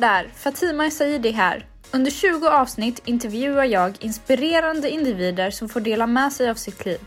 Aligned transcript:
Där! 0.00 0.30
Fatima 0.34 0.90
Saidi 0.90 1.30
här. 1.30 1.66
Under 1.90 2.10
20 2.10 2.48
avsnitt 2.48 3.02
intervjuar 3.04 3.64
jag 3.64 3.96
inspirerande 4.00 4.90
individer 4.90 5.50
som 5.50 5.68
får 5.68 5.80
dela 5.80 6.06
med 6.06 6.32
sig 6.32 6.50
av 6.50 6.54
sitt 6.54 6.86
liv. 6.86 6.98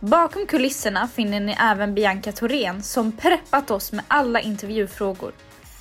Bakom 0.00 0.46
kulisserna 0.46 1.08
finner 1.08 1.40
ni 1.40 1.56
även 1.60 1.94
Bianca 1.94 2.32
Thorén 2.32 2.82
som 2.82 3.12
preppat 3.12 3.70
oss 3.70 3.92
med 3.92 4.04
alla 4.08 4.40
intervjufrågor. 4.40 5.32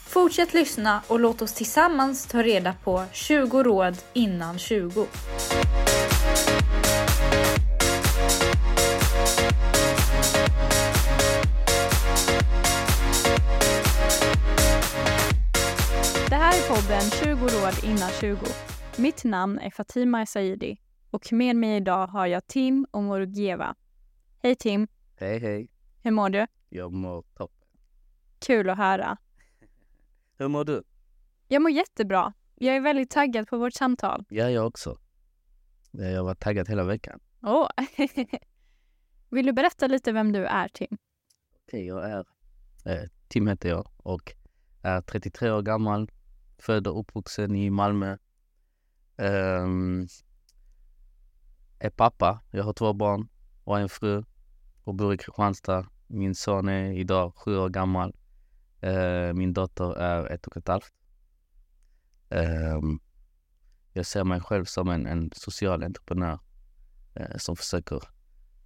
Fortsätt 0.08 0.54
lyssna 0.54 1.02
och 1.08 1.20
låt 1.20 1.41
oss 1.41 1.54
tillsammans 1.54 2.26
ta 2.26 2.44
reda 2.44 2.73
på 2.84 3.04
20 3.12 3.63
råd 3.63 3.98
innan 4.13 4.60
20. 4.60 5.05
Podden 16.70 17.02
20 17.02 17.32
råd 17.32 17.84
innan 17.84 18.09
20. 18.09 18.38
Mitt 18.98 19.23
namn 19.23 19.60
är 19.60 19.70
Fatima 19.70 20.26
Saidi 20.26 20.77
och 21.10 21.34
med 21.34 21.55
mig 21.55 21.77
idag 21.77 22.08
har 22.08 22.27
jag 22.27 22.48
Tim 22.48 22.88
och 22.91 23.04
Morgieva. 23.04 23.76
Hej 24.44 24.55
Tim, 24.55 24.88
Hej 25.16 25.40
hej, 25.40 25.70
hur 26.04 26.12
mår 26.12 26.30
du? 26.30 26.48
jag 26.70 26.94
mår 26.94 27.22
toppen. 27.22 27.68
Kul 28.40 28.70
att 28.70 28.77
höra. 28.77 29.18
Hur 30.38 30.48
mår 30.48 30.66
du? 30.66 30.84
Jag 31.48 31.62
mår 31.62 31.72
jättebra. 31.72 32.34
Jag 32.55 32.76
är 32.76 32.82
väldigt 32.82 33.10
taggad 33.10 33.48
på 33.48 33.58
vårt 33.58 33.74
samtal. 33.74 34.26
Ja, 34.30 34.49
jag 34.49 34.68
också. 34.68 34.98
Jag 35.91 36.18
har 36.18 36.24
varit 36.24 36.40
taggad 36.40 36.70
hela 36.70 36.84
veckan. 36.84 37.20
Åh! 37.43 37.70
Vill 39.30 39.46
du 39.46 39.54
berätta 39.54 39.88
lite 39.88 40.12
vem 40.12 40.32
du 40.32 40.46
är 40.46 40.68
Tim? 40.68 40.98
Okej, 41.68 41.86
jag 41.88 42.10
är 42.12 42.26
eh, 42.86 43.10
Tim 43.27 43.48
heter 43.48 43.70
jag 43.70 43.90
och 43.98 44.34
är 44.82 45.02
33 45.02 45.52
år 45.52 45.62
gammal, 45.62 46.12
född 46.60 46.88
och 46.88 46.99
uppvuxen 46.99 47.55
i 47.55 47.70
Malmö. 47.70 48.18
Ehm, 49.18 50.07
är 51.79 51.90
pappa, 51.90 52.41
jag 52.52 52.63
har 52.63 52.74
två 52.74 52.93
barn 52.93 53.29
och 53.63 53.79
en 53.79 53.90
fru 53.90 54.24
och 54.84 54.96
bor 54.96 55.13
i 55.13 55.18
Kristianstad. 55.18 55.87
Min 56.07 56.35
son 56.35 56.70
är 56.70 56.91
idag 56.91 57.34
sju 57.35 57.57
år 57.57 57.70
gammal. 57.70 58.15
Eh, 58.82 59.34
min 59.34 59.54
dotter 59.54 59.98
är 59.98 60.26
ett 60.26 60.48
och 60.48 60.57
ett 60.57 60.68
halvt. 60.68 60.93
Ehm, 62.30 62.99
jag 63.93 64.06
ser 64.06 64.24
mig 64.24 64.40
själv 64.40 64.66
som 64.66 64.90
en, 64.90 65.07
en 65.07 65.31
social 65.35 65.84
entreprenör 65.84 66.40
eh, 67.16 67.38
som 67.38 67.56
försöker 67.56 68.02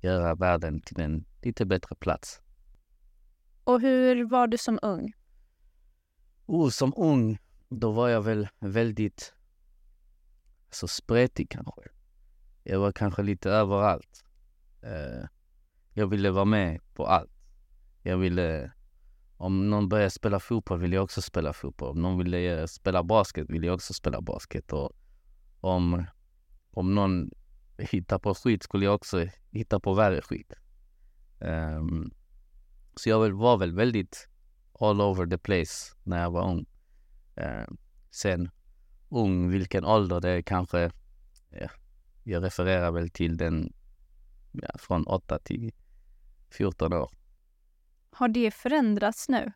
göra 0.02 0.36
världen 0.36 0.82
till 0.82 1.00
en 1.00 1.26
lite 1.42 1.66
bättre 1.66 1.96
plats. 1.96 2.42
Och 3.64 3.82
hur 3.82 4.26
var 4.26 4.48
du 4.48 4.58
som 4.58 4.80
ung? 4.82 5.14
Oh, 6.46 6.70
som 6.70 6.94
ung, 6.98 7.38
då 7.80 7.92
var 7.92 8.10
jag 8.10 8.22
väl 8.22 8.48
väldigt 8.60 9.34
alltså, 10.68 10.88
spretig 10.88 11.50
kanske. 11.50 11.82
Jag 12.64 12.80
var 12.80 12.92
kanske 12.92 13.24
lite 13.24 13.50
överallt. 13.50 14.26
Eh, 14.82 15.28
jag 15.94 16.08
ville 16.08 16.32
vara 16.32 16.46
med 16.46 16.82
på 16.94 17.06
allt. 17.06 17.32
Jag 18.02 18.18
ville, 18.18 18.72
om 19.38 19.70
någon 19.70 19.90
började 19.90 20.10
spela 20.10 20.40
fotboll 20.40 20.80
ville 20.80 20.96
jag 20.96 21.04
också 21.04 21.22
spela 21.22 21.54
fotboll. 21.54 21.90
Om 21.90 22.02
någon 22.02 22.18
ville 22.18 22.60
eh, 22.60 22.66
spela 22.66 23.04
basket 23.04 23.50
ville 23.50 23.68
jag 23.68 23.76
också 23.76 23.94
spela 23.94 24.22
basket. 24.22 24.74
Och 24.74 24.92
om, 25.60 26.06
om 26.72 26.96
någon 26.96 27.32
hittar 27.78 28.20
på 28.20 28.36
skit 28.36 28.64
skulle 28.64 28.86
jag 28.86 28.96
också 28.96 29.28
hitta 29.52 29.80
på 29.80 29.94
värre 29.94 30.22
skit. 30.22 30.54
Ehm, 31.40 32.12
så 32.96 33.10
jag 33.10 33.30
var 33.30 33.58
väl 33.58 33.76
väldigt 33.76 34.30
all 34.80 35.02
over 35.02 35.26
the 35.26 35.38
place 35.38 35.96
när 36.04 36.22
jag 36.22 36.32
var 36.32 36.50
ung. 36.50 36.66
Eh, 37.36 37.68
sen 38.12 38.50
ung, 39.10 39.50
vilken 39.50 39.86
ålder 39.86 40.22
det 40.22 40.30
är 40.30 40.42
kanske, 40.42 40.92
ja, 41.50 41.70
jag 42.24 42.44
refererar 42.44 42.92
väl 42.92 43.10
till 43.10 43.38
den 43.38 43.74
ja, 44.52 44.70
från 44.80 45.08
8 45.08 45.40
till 45.40 45.72
14 46.50 46.94
år. 46.94 47.10
Har 48.12 48.28
det 48.28 48.52
förändrats 48.52 49.30
nu? 49.30 49.52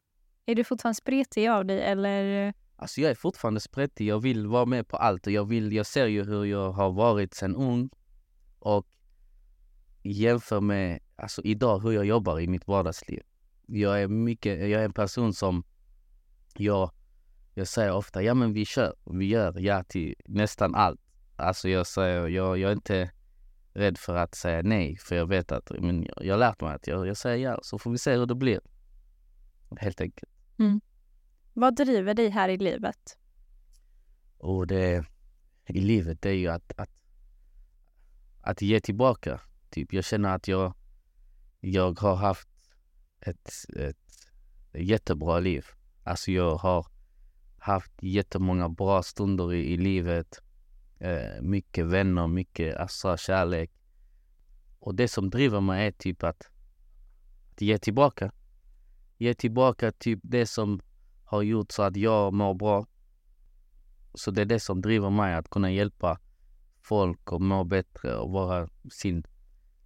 Är 0.46 0.56
du 0.56 0.64
fortfarande 0.64 0.96
spretig 0.96 1.48
av 1.48 1.66
dig 1.66 1.82
eller? 1.82 2.54
Alltså 2.76 3.02
jag 3.02 3.12
är 3.12 3.16
fortfarande 3.16 3.60
spretig, 3.60 4.08
jag 4.08 4.20
vill 4.20 4.48
vara 4.48 4.66
med 4.66 4.88
på 4.88 4.98
allt 4.98 5.28
och 5.28 5.34
jag, 5.34 5.46
vill, 5.46 5.74
jag 5.74 5.86
ser 5.86 6.08
ju 6.08 6.24
hur 6.24 6.46
jag 6.46 6.72
har 6.72 6.92
varit 6.92 7.34
sen 7.34 7.56
ung 7.56 7.90
och 8.60 8.88
jämför 10.04 10.62
med 10.62 11.00
alltså 11.16 11.42
idag 11.42 11.80
hur 11.80 11.92
jag 11.92 12.06
jobbar 12.06 12.40
i 12.40 12.48
mitt 12.48 12.68
vardagsliv. 12.68 13.24
Jag 13.66 14.02
är 14.02 14.08
mycket, 14.08 14.60
jag 14.60 14.82
är 14.82 14.86
en 14.86 14.94
person 14.94 15.34
som 15.34 15.64
jag, 16.58 16.92
jag 17.58 17.68
säger 17.68 17.92
ofta, 17.92 18.22
ja 18.22 18.34
men 18.34 18.54
vi 18.54 18.66
kör, 18.66 18.96
vi 19.06 19.26
gör 19.26 19.60
ja 19.60 19.84
till 19.84 20.16
nästan 20.26 20.76
allt. 20.76 21.02
Alltså 21.36 21.70
jag 21.70 21.88
säger, 21.88 22.28
jag, 22.28 22.58
jag 22.58 22.72
är 22.72 22.76
inte 22.76 23.12
rädd 23.74 23.98
för 23.98 24.16
att 24.16 24.36
säga 24.36 24.62
nej, 24.62 24.98
för 24.98 25.16
jag 25.16 25.28
vet 25.28 25.52
att, 25.52 25.72
men 25.80 26.04
jag, 26.04 26.26
jag 26.26 26.34
har 26.34 26.40
lärt 26.40 26.62
mig 26.62 26.76
att 26.76 26.88
jag, 26.88 27.08
jag 27.08 27.18
säger 27.18 27.50
ja, 27.50 27.60
så 27.64 27.80
får 27.80 27.92
vi 27.92 27.98
se 27.98 28.16
hur 28.16 28.26
det 28.26 28.36
blir. 28.36 28.60
Helt 29.78 30.02
enkelt. 30.02 30.32
Vad 31.54 31.76
driver 31.76 32.14
dig 32.14 32.30
här 32.30 32.50
i 32.50 32.58
livet? 32.58 33.18
Och 34.38 34.68
det 34.68 35.06
i 35.66 35.82
livet 35.82 36.22
det 36.22 36.30
är 36.30 36.34
ju 36.34 36.48
att, 36.48 36.74
att, 36.78 36.92
att 38.42 38.62
ge 38.62 38.80
tillbaka. 38.80 39.42
Typ, 39.70 39.94
jag 39.94 40.06
känner 40.06 40.36
att 40.36 40.48
jag, 40.48 40.74
jag 41.60 42.00
har 42.00 42.16
haft 42.16 42.50
ett, 43.20 43.52
ett 43.76 44.30
jättebra 44.74 45.40
liv. 45.40 45.66
Alltså 46.04 46.32
jag 46.32 46.56
har 46.56 46.97
haft 47.68 47.92
jättemånga 48.02 48.70
bra 48.70 49.04
stunder 49.04 49.54
i, 49.54 49.74
i 49.74 49.78
livet. 49.78 50.42
Eh, 51.00 51.42
mycket 51.42 51.86
vänner, 51.86 52.28
mycket 52.28 52.78
alltså, 52.78 53.18
kärlek. 53.18 53.72
Och 54.80 54.96
det 54.96 55.08
som 55.08 55.30
driver 55.30 55.62
mig 55.62 55.88
är 55.88 55.92
typ 55.92 56.24
att, 56.24 56.50
att 57.52 57.62
ge 57.62 57.78
tillbaka. 57.78 58.32
Ge 59.18 59.34
tillbaka 59.34 59.92
typ 59.92 60.20
det 60.24 60.46
som 60.46 60.82
har 61.24 61.42
gjort 61.42 61.72
så 61.72 61.84
att 61.84 61.96
jag 61.96 62.34
mår 62.34 62.54
bra. 62.54 62.86
Så 64.14 64.32
det 64.32 64.42
är 64.42 64.46
det 64.46 64.60
som 64.60 64.82
driver 64.82 65.10
mig, 65.10 65.34
att 65.34 65.50
kunna 65.50 65.72
hjälpa 65.72 66.20
folk 66.82 67.20
att 67.32 67.42
må 67.42 67.64
bättre 67.64 68.16
och 68.16 68.32
vara 68.32 68.70
sin, 68.92 69.24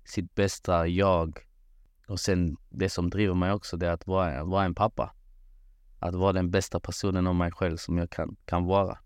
sitt 0.06 0.36
bästa 0.36 0.88
jag. 0.88 1.40
Och 2.08 2.20
sen 2.20 2.58
det 2.70 2.90
som 2.90 3.10
driver 3.10 3.34
mig 3.34 3.52
också, 3.52 3.78
det 3.78 3.88
är 3.88 3.92
att 3.92 4.08
vara, 4.08 4.44
vara 4.44 4.66
en 4.66 4.76
pappa. 4.76 5.16
Att 6.02 6.16
vara 6.16 6.34
den 6.34 6.52
bästa 6.52 6.80
personen 6.80 7.28
av 7.28 7.36
mig 7.36 7.52
själv 7.52 7.78
som 7.78 7.98
jag 7.98 8.10
kan, 8.10 8.36
kan 8.46 8.66
vara. 8.66 8.98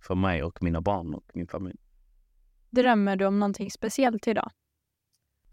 För 0.00 0.14
mig 0.14 0.42
och 0.42 0.62
mina 0.62 0.80
barn 0.80 1.14
och 1.14 1.24
min 1.34 1.46
familj. 1.46 1.78
Drömmer 2.70 3.16
du 3.16 3.26
om 3.26 3.38
någonting 3.38 3.70
speciellt 3.70 4.28
idag? 4.28 4.50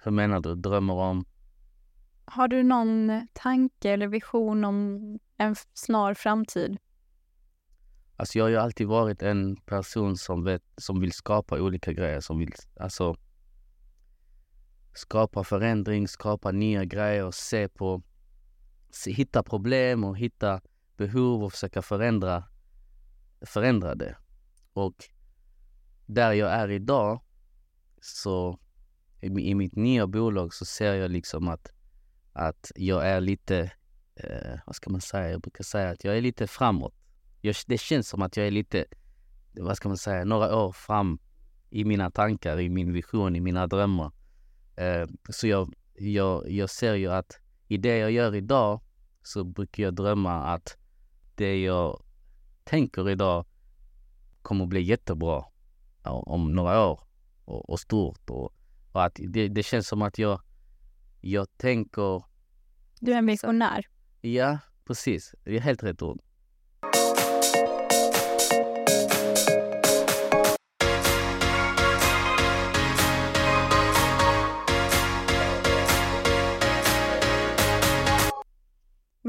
Hur 0.03 0.11
menar 0.11 0.39
du? 0.39 0.55
Drömmer 0.55 0.93
om? 0.93 1.25
Har 2.25 2.47
du 2.47 2.63
någon 2.63 3.27
tanke 3.33 3.89
eller 3.91 4.07
vision 4.07 4.65
om 4.65 4.99
en 5.37 5.55
snar 5.73 6.13
framtid? 6.13 6.77
Alltså 8.17 8.37
jag 8.37 8.45
har 8.45 8.49
ju 8.49 8.57
alltid 8.57 8.87
varit 8.87 9.21
en 9.21 9.55
person 9.55 10.17
som, 10.17 10.43
vet, 10.43 10.63
som 10.77 10.99
vill 10.99 11.11
skapa 11.11 11.61
olika 11.61 11.93
grejer. 11.93 12.19
Som 12.19 12.39
vill 12.39 12.51
alltså 12.79 13.15
skapa 14.93 15.43
förändring, 15.43 16.07
skapa 16.07 16.51
nya 16.51 16.85
grejer, 16.85 17.31
se 17.31 17.67
på, 17.67 18.01
hitta 19.07 19.43
problem 19.43 20.03
och 20.03 20.17
hitta 20.17 20.61
behov 20.97 21.43
och 21.43 21.51
försöka 21.51 21.81
förändra, 21.81 22.43
förändra 23.41 23.95
det. 23.95 24.17
Och 24.73 25.05
där 26.05 26.33
jag 26.33 26.51
är 26.51 26.71
idag, 26.71 27.21
så 28.01 28.59
i, 29.21 29.27
i 29.27 29.55
mitt 29.55 29.75
nya 29.75 30.07
bolag 30.07 30.53
så 30.53 30.65
ser 30.65 30.93
jag 30.93 31.11
liksom 31.11 31.47
att, 31.47 31.71
att 32.33 32.71
jag 32.75 33.07
är 33.07 33.21
lite, 33.21 33.71
eh, 34.15 34.59
vad 34.65 34.75
ska 34.75 34.89
man 34.89 35.01
säga, 35.01 35.29
jag 35.29 35.41
brukar 35.41 35.63
säga 35.63 35.89
att 35.89 36.03
jag 36.03 36.17
är 36.17 36.21
lite 36.21 36.47
framåt. 36.47 36.93
Jag, 37.41 37.55
det 37.67 37.77
känns 37.77 38.09
som 38.09 38.21
att 38.21 38.37
jag 38.37 38.47
är 38.47 38.51
lite, 38.51 38.85
vad 39.53 39.77
ska 39.77 39.87
man 39.89 39.97
säga, 39.97 40.25
några 40.25 40.55
år 40.55 40.71
fram 40.71 41.19
i 41.69 41.85
mina 41.85 42.11
tankar, 42.11 42.59
i 42.59 42.69
min 42.69 42.93
vision, 42.93 43.35
i 43.35 43.39
mina 43.39 43.67
drömmar. 43.67 44.11
Eh, 44.75 45.07
så 45.29 45.47
jag, 45.47 45.73
jag, 45.93 46.51
jag 46.51 46.69
ser 46.69 46.93
ju 46.93 47.11
att 47.11 47.39
i 47.67 47.77
det 47.77 47.97
jag 47.97 48.11
gör 48.11 48.35
idag 48.35 48.81
så 49.23 49.43
brukar 49.43 49.83
jag 49.83 49.93
drömma 49.95 50.33
att 50.43 50.77
det 51.35 51.61
jag 51.61 52.03
tänker 52.63 53.09
idag 53.09 53.45
kommer 54.41 54.65
bli 54.65 54.81
jättebra 54.81 55.45
om 56.03 56.55
några 56.55 56.87
år 56.87 56.99
och, 57.45 57.69
och 57.69 57.79
stort. 57.79 58.29
Och, 58.29 58.53
och 58.91 59.03
att 59.03 59.19
det, 59.27 59.47
det 59.47 59.63
känns 59.63 59.87
som 59.87 60.01
att 60.01 60.19
jag, 60.19 60.41
jag 61.21 61.57
tänker, 61.57 62.23
Du 62.99 63.13
är 63.13 63.17
en 63.17 63.25
visionär. 63.25 63.85
ja 64.21 64.59
precis, 64.85 65.35
det 65.43 65.55
är 65.55 65.59
helt 65.59 65.83
rätt 65.83 66.01
ord. 66.01 66.21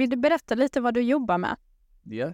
Vill 0.07 0.11
du 0.11 0.17
berätta 0.17 0.55
lite 0.55 0.81
vad 0.81 0.95
du 0.95 1.01
jobbar 1.01 1.39
med? 1.39 1.57
Ja. 2.03 2.33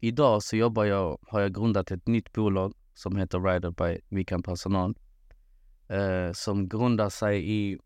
idag 0.00 0.42
så 0.42 0.56
jobbar 0.56 0.84
jag, 0.84 1.18
har 1.28 1.40
jag 1.40 1.54
grundat 1.54 1.90
ett 1.90 2.06
nytt 2.06 2.32
bolag 2.32 2.74
som 2.94 3.16
heter 3.16 3.40
Rider 3.40 3.70
by 3.70 4.00
Vikan 4.08 4.42
Personal. 4.42 4.94
Eh, 5.88 6.32
som 6.32 6.68
grundar 6.68 7.08
sig 7.08 7.50
i, 7.50 7.78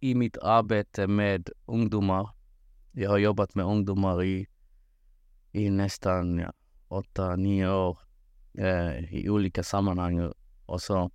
i 0.00 0.14
mitt 0.14 0.38
arbete 0.38 1.06
med 1.06 1.50
ungdomar. 1.66 2.30
Jag 2.92 3.10
har 3.10 3.18
jobbat 3.18 3.54
med 3.54 3.66
ungdomar 3.66 4.22
i, 4.22 4.46
i 5.52 5.70
nästan 5.70 6.38
ja, 6.38 6.52
åtta, 6.88 7.36
nio 7.36 7.70
år 7.70 7.98
eh, 8.54 9.14
i 9.14 9.28
olika 9.28 9.62
sammanhang 9.62 10.32
och 10.66 10.82
så. 10.82 11.10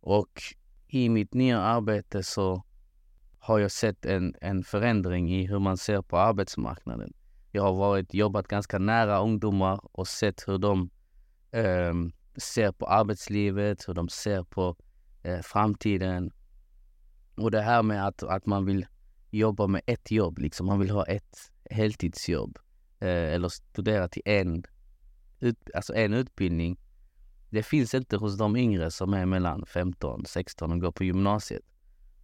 Och 0.00 0.42
i 0.86 1.08
mitt 1.08 1.34
nya 1.34 1.60
arbete 1.60 2.22
så 2.22 2.64
har 3.40 3.58
jag 3.58 3.70
sett 3.70 4.06
en, 4.06 4.34
en 4.40 4.64
förändring 4.64 5.34
i 5.34 5.46
hur 5.46 5.58
man 5.58 5.76
ser 5.76 6.02
på 6.02 6.18
arbetsmarknaden. 6.18 7.12
Jag 7.50 7.62
har 7.62 7.72
varit, 7.72 8.14
jobbat 8.14 8.48
ganska 8.48 8.78
nära 8.78 9.18
ungdomar 9.18 9.80
och 9.92 10.08
sett 10.08 10.48
hur 10.48 10.58
de 10.58 10.90
eh, 11.50 11.94
ser 12.36 12.72
på 12.72 12.86
arbetslivet, 12.86 13.88
hur 13.88 13.94
de 13.94 14.08
ser 14.08 14.42
på 14.42 14.76
eh, 15.22 15.40
framtiden. 15.40 16.32
Och 17.34 17.50
det 17.50 17.60
här 17.60 17.82
med 17.82 18.06
att, 18.06 18.22
att 18.22 18.46
man 18.46 18.64
vill 18.64 18.86
jobba 19.30 19.66
med 19.66 19.82
ett 19.86 20.10
jobb, 20.10 20.38
liksom. 20.38 20.66
man 20.66 20.78
vill 20.78 20.90
ha 20.90 21.04
ett 21.04 21.52
heltidsjobb 21.70 22.58
eh, 23.00 23.34
eller 23.34 23.48
studera 23.48 24.08
till 24.08 24.22
en, 24.24 24.64
ut, 25.40 25.70
alltså 25.74 25.94
en 25.94 26.14
utbildning. 26.14 26.78
Det 27.50 27.62
finns 27.62 27.94
inte 27.94 28.16
hos 28.16 28.38
de 28.38 28.56
yngre 28.56 28.90
som 28.90 29.14
är 29.14 29.26
mellan 29.26 29.66
15 29.66 30.24
16 30.26 30.72
och 30.72 30.80
går 30.80 30.92
på 30.92 31.04
gymnasiet. 31.04 31.62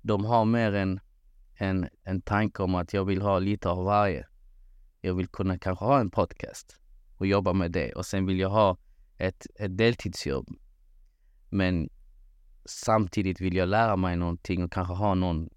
De 0.03 0.25
har 0.25 0.45
mer 0.45 0.73
en, 0.73 1.01
en, 1.57 1.89
en 2.03 2.23
tanke 2.23 2.63
om 2.63 2.75
att 2.75 2.93
jag 2.93 3.05
vill 3.05 3.23
ha 3.23 3.39
lite 3.39 3.69
av 3.69 3.85
varje. 3.85 4.27
Jag 5.01 5.15
vill 5.15 5.29
kunna 5.29 5.59
kanske 5.59 5.85
ha 5.85 6.01
en 6.01 6.11
podcast 6.11 6.81
och 7.17 7.27
jobba 7.27 7.53
med 7.53 7.73
det 7.73 7.93
och 7.93 8.07
sen 8.07 8.27
vill 8.27 8.39
jag 8.39 8.51
ha 8.51 8.79
ett, 9.17 9.47
ett 9.55 9.79
deltidsjobb. 9.79 10.49
Men 11.49 11.89
samtidigt 12.65 13.41
vill 13.41 13.57
jag 13.57 13.69
lära 13.69 13.97
mig 13.97 14.17
någonting 14.17 14.65
och 14.65 14.73
kanske 14.73 14.95
ha 14.95 15.15
någon, 15.15 15.51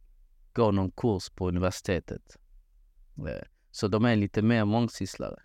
gå 0.54 0.72
någon 0.72 0.92
kurs 0.92 1.30
på 1.30 1.48
universitetet. 1.48 2.38
Eh, 3.18 3.48
så 3.72 3.88
de 3.88 4.06
är 4.06 4.16
lite 4.16 4.42
mer 4.42 4.66
mångsysslare. 4.66 5.40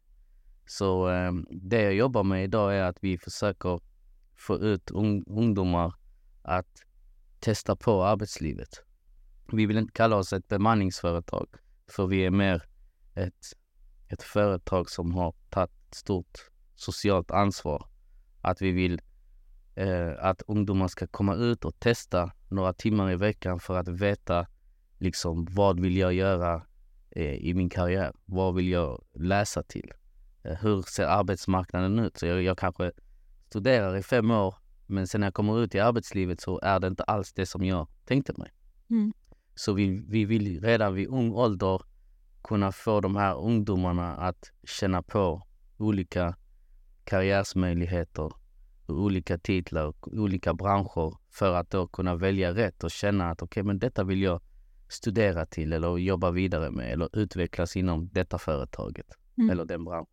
Så 0.67 1.09
ehm, 1.09 1.47
det 1.51 1.83
jag 1.83 1.95
jobbar 1.95 2.23
med 2.23 2.45
idag 2.45 2.77
är 2.77 2.83
att 2.83 2.99
vi 3.01 3.19
försöker 3.19 3.81
få 4.37 4.59
ut 4.59 4.91
ungdomar 5.27 5.95
att 6.43 6.83
testa 7.41 7.77
på 7.77 8.05
arbetslivet. 8.05 8.85
Vi 9.53 9.67
vill 9.67 9.79
inte 9.79 9.93
kalla 9.93 10.17
oss 10.17 10.33
ett 10.33 10.49
bemanningsföretag, 10.49 11.47
för 11.87 12.07
vi 12.07 12.25
är 12.25 12.31
mer 12.31 12.63
ett, 13.15 13.47
ett 14.09 14.23
företag 14.23 14.91
som 14.91 15.13
har 15.15 15.35
tagit 15.51 15.71
stort 15.91 16.39
socialt 16.75 17.31
ansvar. 17.31 17.87
Att 18.41 18.63
vi 18.63 18.71
vill 18.71 19.01
eh, 19.75 20.13
att 20.19 20.43
ungdomar 20.43 20.89
ska 20.89 21.07
komma 21.07 21.35
ut 21.35 21.65
och 21.65 21.81
testa 21.81 22.33
några 22.49 22.73
timmar 22.73 23.11
i 23.11 23.17
veckan 23.17 23.61
för 23.61 23.79
att 23.79 23.89
veta 23.89 24.47
liksom 24.99 25.47
vad 25.51 25.81
vill 25.81 25.97
jag 25.97 26.15
göra 26.15 26.63
eh, 27.11 27.35
i 27.35 27.55
min 27.55 27.71
karriär? 27.71 28.13
Vad 28.25 28.55
vill 28.55 28.69
jag 28.69 29.05
läsa 29.13 29.63
till? 29.63 29.93
Eh, 30.43 30.57
hur 30.61 30.83
ser 30.83 31.05
arbetsmarknaden 31.05 31.99
ut? 31.99 32.19
Så 32.19 32.27
jag, 32.27 32.43
jag 32.43 32.59
kanske 32.59 32.93
studerar 33.49 33.97
i 33.97 34.03
fem 34.03 34.31
år 34.31 34.55
men 34.87 35.07
sen 35.07 35.21
när 35.21 35.27
jag 35.27 35.35
kommer 35.35 35.61
ut 35.61 35.75
i 35.75 35.81
arbetslivet 35.81 36.41
så 36.41 36.61
är 36.63 36.81
det 36.81 36.87
inte 36.87 37.03
alls 37.03 37.33
det 37.33 37.47
som 37.47 37.65
jag 37.65 37.89
tänkte 38.05 38.33
mig. 38.37 38.53
Mm. 38.91 39.13
Så 39.55 39.73
vi, 39.73 40.05
vi 40.09 40.25
vill 40.25 40.61
redan 40.61 40.95
vid 40.95 41.09
ung 41.09 41.33
ålder 41.33 41.83
kunna 42.45 42.73
få 42.73 43.01
de 43.01 43.17
här 43.17 43.39
ungdomarna 43.39 44.17
att 44.17 44.53
känna 44.65 45.03
på 45.03 45.43
olika 45.79 46.37
karriärsmöjligheter, 47.05 48.33
olika 48.87 49.39
titlar 49.39 49.87
och 49.87 50.09
olika 50.09 50.55
branscher 50.55 51.17
för 51.31 51.55
att 51.55 51.71
då 51.71 51.87
kunna 51.87 52.15
välja 52.15 52.55
rätt 52.55 52.85
och 52.85 52.91
känna 52.91 53.31
att 53.31 53.43
okej, 53.43 53.61
okay, 53.61 53.67
men 53.67 53.79
detta 53.79 54.05
vill 54.05 54.23
jag 54.23 54.41
studera 54.89 55.47
till 55.47 55.73
eller 55.73 55.99
jobba 55.99 56.31
vidare 56.31 56.71
med 56.71 56.93
eller 56.93 57.19
utvecklas 57.19 57.77
inom 57.77 58.09
detta 58.13 58.39
företaget 58.39 59.07
mm. 59.39 59.51
eller 59.51 59.65
den 59.65 59.85
branschen. 59.85 60.07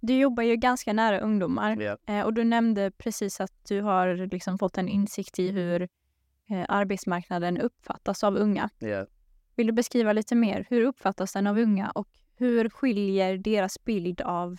Du 0.00 0.18
jobbar 0.18 0.42
ju 0.42 0.56
ganska 0.56 0.92
nära 0.92 1.20
ungdomar 1.20 1.80
yeah. 1.80 2.26
och 2.26 2.34
du 2.34 2.44
nämnde 2.44 2.90
precis 2.90 3.40
att 3.40 3.52
du 3.68 3.80
har 3.80 4.26
liksom 4.32 4.58
fått 4.58 4.78
en 4.78 4.88
insikt 4.88 5.38
i 5.38 5.50
hur 5.50 5.88
arbetsmarknaden 6.68 7.58
uppfattas 7.58 8.24
av 8.24 8.36
unga. 8.36 8.70
Yeah. 8.80 9.06
Vill 9.56 9.66
du 9.66 9.72
beskriva 9.72 10.12
lite 10.12 10.34
mer? 10.34 10.66
Hur 10.70 10.84
uppfattas 10.84 11.32
den 11.32 11.46
av 11.46 11.58
unga 11.58 11.90
och 11.90 12.08
hur 12.34 12.68
skiljer 12.68 13.38
deras 13.38 13.84
bild 13.84 14.20
av 14.20 14.58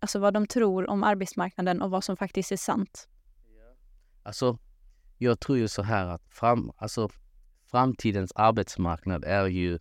alltså 0.00 0.18
vad 0.18 0.34
de 0.34 0.46
tror 0.46 0.90
om 0.90 1.04
arbetsmarknaden 1.04 1.82
och 1.82 1.90
vad 1.90 2.04
som 2.04 2.16
faktiskt 2.16 2.52
är 2.52 2.56
sant? 2.56 3.08
Alltså, 4.22 4.58
jag 5.18 5.40
tror 5.40 5.58
ju 5.58 5.68
så 5.68 5.82
här 5.82 6.06
att 6.06 6.22
fram, 6.28 6.72
alltså, 6.76 7.08
framtidens 7.66 8.32
arbetsmarknad 8.34 9.24
är 9.24 9.46
ju, 9.46 9.78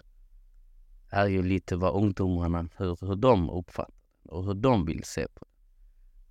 är 1.10 1.28
ju 1.28 1.44
lite 1.44 1.76
vad 1.76 1.96
ungdomarna, 1.96 2.70
hur, 2.78 2.98
hur 3.02 3.16
de 3.16 3.50
uppfattar 3.50 3.94
och 4.24 4.46
hur 4.46 4.54
de 4.54 4.86
vill 4.86 5.04
se 5.04 5.28
på 5.28 5.46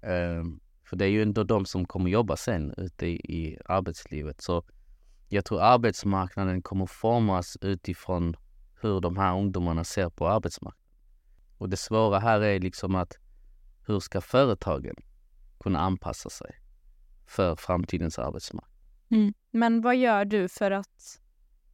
det. 0.01 0.39
Um, 0.39 0.61
för 0.89 0.97
det 0.97 1.05
är 1.05 1.09
ju 1.09 1.23
ändå 1.23 1.45
de 1.45 1.67
som 1.67 1.85
kommer 1.85 2.11
jobba 2.11 2.37
sen 2.37 2.75
ute 2.77 3.07
i, 3.07 3.59
arbetslivet. 3.65 4.41
Så 4.41 4.65
jag 5.29 5.45
tror 5.45 5.61
arbetsmarknaden 5.61 6.63
kommer 6.63 6.87
formas 6.87 7.57
utifrån 7.61 8.37
hur 8.81 9.01
de 9.01 9.17
här 9.17 9.35
ungdomarna 9.37 9.85
ser 9.85 10.11
på 10.11 10.29
arbetsmarknaden. 10.29 10.89
Och 11.59 11.69
det 11.69 11.77
svåra 11.77 12.19
här 12.19 12.41
är 12.41 12.61
liksom 12.61 12.95
att 12.95 13.19
hur 13.87 14.01
ska 14.01 14.21
företagen 14.21 14.97
kunna 15.61 15.81
anpassa 15.81 16.31
sig 16.31 16.51
för 17.27 17.57
framtidens 17.57 18.19
arbetsmarknad? 18.19 18.79
Mm. 19.11 19.35
Men 19.51 19.81
vad 19.81 19.97
gör 19.97 20.25
du 20.25 20.49
för 20.49 20.71
att 20.71 21.21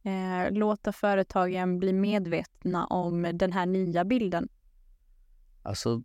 eh, 0.03 0.51
låta 0.51 0.91
företagen 0.91 1.79
bli 1.79 1.93
medvetna 1.93 2.85
om 2.85 3.31
den 3.33 3.53
här 3.53 3.65
nya 3.65 4.05
bilden? 4.05 4.49
Alltså, 5.63 6.01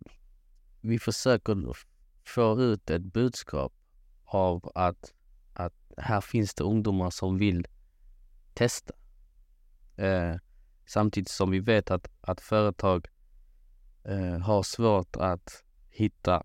vi 0.81 0.99
försöker 0.99 1.55
får 2.35 2.61
ut 2.61 2.89
ett 2.89 3.01
budskap 3.01 3.73
av 4.25 4.71
att, 4.75 5.13
att 5.53 5.73
här 5.97 6.21
finns 6.21 6.53
det 6.53 6.63
ungdomar 6.63 7.09
som 7.09 7.37
vill 7.37 7.67
testa. 8.53 8.93
Eh, 9.95 10.35
samtidigt 10.85 11.29
som 11.29 11.51
vi 11.51 11.59
vet 11.59 11.91
att, 11.91 12.07
att 12.21 12.41
företag 12.41 13.07
eh, 14.03 14.37
har 14.37 14.63
svårt 14.63 15.15
att 15.15 15.63
hitta 15.89 16.43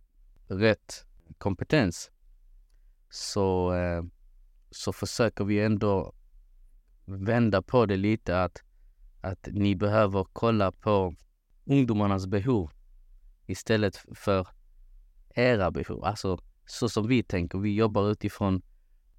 rätt 0.49 1.07
kompetens 1.39 2.11
så, 3.11 3.75
eh, 3.75 4.03
så 4.71 4.93
försöker 4.93 5.45
vi 5.45 5.61
ändå 5.61 6.15
vända 7.05 7.63
på 7.63 7.87
det 7.87 7.97
lite 7.97 8.43
att, 8.43 8.63
att 9.21 9.49
ni 9.53 9.77
behöver 9.77 10.27
kolla 10.33 10.73
på 10.73 11.15
ungdomarnas 11.65 12.27
behov 12.27 12.71
istället 13.47 13.97
för 14.15 14.49
era 15.37 15.71
behov. 15.71 16.05
Alltså 16.05 16.39
så 16.67 16.89
som 16.89 17.07
vi 17.07 17.23
tänker, 17.23 17.59
vi 17.59 17.75
jobbar 17.75 18.11
utifrån 18.11 18.63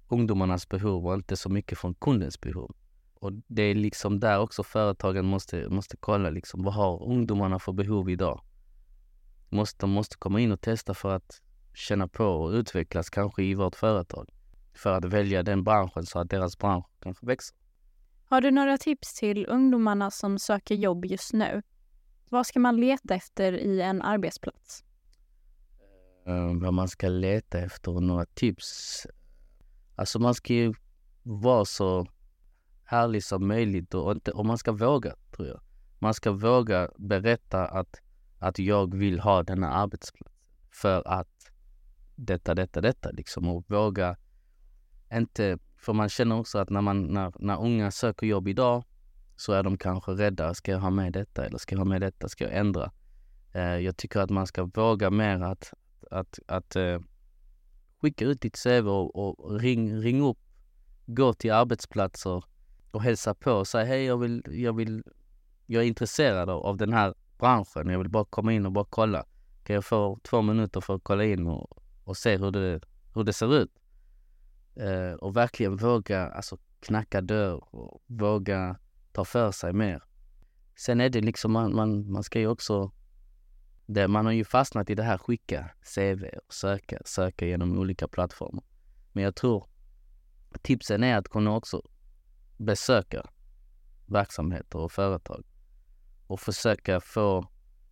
ungdomarnas 0.08 0.68
behov 0.68 1.06
och 1.06 1.14
inte 1.14 1.36
så 1.36 1.48
mycket 1.48 1.78
från 1.78 1.94
kundens 1.94 2.40
behov. 2.40 2.74
Och 3.14 3.32
det 3.46 3.62
är 3.62 3.74
liksom 3.74 4.20
där 4.20 4.38
också 4.40 4.62
företagen 4.62 5.24
måste, 5.26 5.68
måste 5.68 5.96
kolla 5.96 6.30
liksom, 6.30 6.62
vad 6.62 6.74
har 6.74 7.02
ungdomarna 7.02 7.58
för 7.58 7.72
behov 7.72 8.10
idag? 8.10 8.40
Måste, 9.48 9.78
de 9.80 9.90
måste 9.90 10.16
komma 10.16 10.40
in 10.40 10.52
och 10.52 10.60
testa 10.60 10.94
för 10.94 11.14
att 11.14 11.42
känna 11.74 12.08
på 12.08 12.24
och 12.24 12.50
utvecklas 12.50 13.10
kanske 13.10 13.42
i 13.42 13.54
vårt 13.54 13.76
företag. 13.76 14.28
För 14.74 14.92
att 14.92 15.04
välja 15.04 15.42
den 15.42 15.64
branschen 15.64 16.06
så 16.06 16.18
att 16.18 16.30
deras 16.30 16.58
bransch 16.58 16.86
kanske 17.00 17.26
växer. 17.26 17.56
Har 18.24 18.40
du 18.40 18.50
några 18.50 18.78
tips 18.78 19.14
till 19.14 19.46
ungdomarna 19.46 20.10
som 20.10 20.38
söker 20.38 20.74
jobb 20.74 21.04
just 21.04 21.32
nu? 21.32 21.62
Vad 22.30 22.46
ska 22.46 22.60
man 22.60 22.76
leta 22.76 23.14
efter 23.14 23.52
i 23.52 23.80
en 23.80 24.02
arbetsplats? 24.02 24.84
Eh, 26.28 26.60
vad 26.60 26.74
man 26.74 26.88
ska 26.88 27.08
leta 27.08 27.58
efter 27.58 27.94
och 27.94 28.02
några 28.02 28.24
tips? 28.24 29.06
Alltså 29.94 30.18
man 30.18 30.34
ska 30.34 30.54
ju 30.54 30.74
vara 31.22 31.64
så 31.64 32.06
ärlig 32.84 33.24
som 33.24 33.48
möjligt 33.48 33.94
och, 33.94 34.12
inte, 34.12 34.30
och 34.32 34.46
man 34.46 34.58
ska 34.58 34.72
våga, 34.72 35.14
tror 35.36 35.48
jag. 35.48 35.60
Man 35.98 36.14
ska 36.14 36.32
våga 36.32 36.90
berätta 36.98 37.66
att 37.66 38.00
att 38.38 38.58
jag 38.58 38.94
vill 38.94 39.20
ha 39.20 39.42
denna 39.42 39.72
arbetsplats 39.72 40.34
för 40.70 41.08
att 41.08 41.50
detta, 42.16 42.54
detta, 42.54 42.80
detta 42.80 43.10
liksom 43.10 43.48
och 43.48 43.64
våga 43.68 44.16
inte, 45.12 45.58
för 45.76 45.92
man 45.92 46.08
känner 46.08 46.38
också 46.38 46.58
att 46.58 46.70
när, 46.70 46.80
man, 46.80 47.02
när, 47.02 47.32
när 47.38 47.60
unga 47.60 47.90
söker 47.90 48.26
jobb 48.26 48.48
idag 48.48 48.84
så 49.36 49.52
är 49.52 49.62
de 49.62 49.78
kanske 49.78 50.12
rädda. 50.12 50.54
Ska 50.54 50.72
jag 50.72 50.78
ha 50.78 50.90
med 50.90 51.12
detta 51.12 51.46
eller 51.46 51.58
ska 51.58 51.74
jag 51.74 51.80
ha 51.80 51.84
med 51.84 52.00
detta? 52.00 52.28
Ska 52.28 52.44
jag 52.44 52.56
ändra? 52.56 52.92
Eh, 53.52 53.62
jag 53.62 53.96
tycker 53.96 54.20
att 54.20 54.30
man 54.30 54.46
ska 54.46 54.64
våga 54.64 55.10
mer 55.10 55.40
att, 55.40 55.72
att, 56.10 56.38
att 56.46 56.76
eh, 56.76 57.00
skicka 58.00 58.24
ut 58.24 58.40
ditt 58.40 58.62
CV 58.62 58.88
och, 58.88 59.38
och 59.44 59.60
ring, 59.60 60.00
ring 60.00 60.22
upp, 60.22 60.38
gå 61.06 61.32
till 61.32 61.52
arbetsplatser 61.52 62.44
och 62.90 63.02
hälsa 63.02 63.34
på 63.34 63.52
och 63.52 63.68
säga 63.68 63.84
hej, 63.84 64.04
jag 64.04 64.16
vill, 64.16 64.42
jag 64.46 64.72
vill, 64.72 65.02
jag 65.66 65.82
är 65.82 65.86
intresserad 65.86 66.50
av, 66.50 66.76
den 66.76 66.92
här 66.92 67.14
branschen. 67.38 67.88
Jag 67.88 67.98
vill 67.98 68.08
bara 68.08 68.24
komma 68.24 68.52
in 68.52 68.66
och 68.66 68.72
bara 68.72 68.86
kolla. 68.90 69.24
Kan 69.62 69.74
jag 69.74 69.84
få 69.84 70.18
två 70.22 70.42
minuter 70.42 70.80
för 70.80 70.94
att 70.94 71.04
kolla 71.04 71.24
in 71.24 71.46
och, 71.46 71.82
och 72.04 72.16
se 72.16 72.36
hur 72.36 72.50
det, 72.50 72.80
hur 73.14 73.24
det 73.24 73.32
ser 73.32 73.54
ut? 73.54 73.70
Eh, 74.74 75.12
och 75.12 75.36
verkligen 75.36 75.76
våga 75.76 76.28
alltså, 76.28 76.58
knacka 76.80 77.20
dörr 77.20 77.74
och 77.74 78.02
våga 78.06 78.76
ta 79.12 79.24
för 79.24 79.50
sig 79.52 79.72
mer. 79.72 80.02
Sen 80.76 81.00
är 81.00 81.08
det 81.08 81.20
liksom, 81.20 81.52
man, 81.52 81.76
man, 81.76 82.12
man 82.12 82.22
ska 82.22 82.40
ju 82.40 82.46
också... 82.48 82.92
Det, 83.90 84.08
man 84.08 84.26
har 84.26 84.32
ju 84.32 84.44
fastnat 84.44 84.90
i 84.90 84.94
det 84.94 85.02
här 85.02 85.18
skicka 85.18 85.70
CV 85.94 86.24
och 86.46 86.54
söka, 86.54 86.98
söka 87.04 87.46
genom 87.46 87.78
olika 87.78 88.08
plattformar. 88.08 88.64
Men 89.12 89.24
jag 89.24 89.34
tror 89.34 89.66
tipsen 90.62 91.04
är 91.04 91.16
att 91.16 91.28
kunna 91.28 91.56
också 91.56 91.82
besöka 92.56 93.30
verksamheter 94.06 94.78
och 94.78 94.92
företag 94.92 95.44
och 96.26 96.40
försöka 96.40 97.00
få 97.00 97.48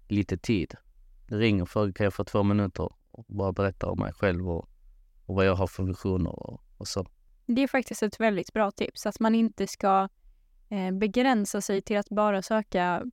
lite 0.09 0.39
tid. 0.39 0.75
Ring 1.27 1.63
och 1.63 1.69
fråga, 1.69 1.93
kan 1.93 2.05
jag 2.05 2.15
få 2.15 2.25
två 2.25 2.43
minuter 2.43 2.93
och 3.11 3.25
bara 3.29 3.53
berätta 3.53 3.91
om 3.91 3.99
mig 3.99 4.13
själv 4.13 4.51
och, 4.51 4.69
och 5.27 5.35
vad 5.35 5.47
jag 5.47 5.55
har 5.55 5.67
för 5.67 5.83
visioner 5.83 6.31
och, 6.31 6.63
och 6.77 6.89
så. 6.89 7.07
Det 7.47 7.63
är 7.63 7.69
faktiskt 7.69 8.03
ett 8.03 8.21
väldigt 8.21 8.53
bra 8.53 8.71
tips, 8.71 9.07
att 9.07 9.21
man 9.21 9.35
inte 9.35 9.67
ska 9.67 10.09
eh, 10.69 10.91
begränsa 10.91 11.61
sig 11.61 11.83
till 11.83 11.97
att 11.97 12.09
bara 12.09 12.43
söka, 12.43 13.05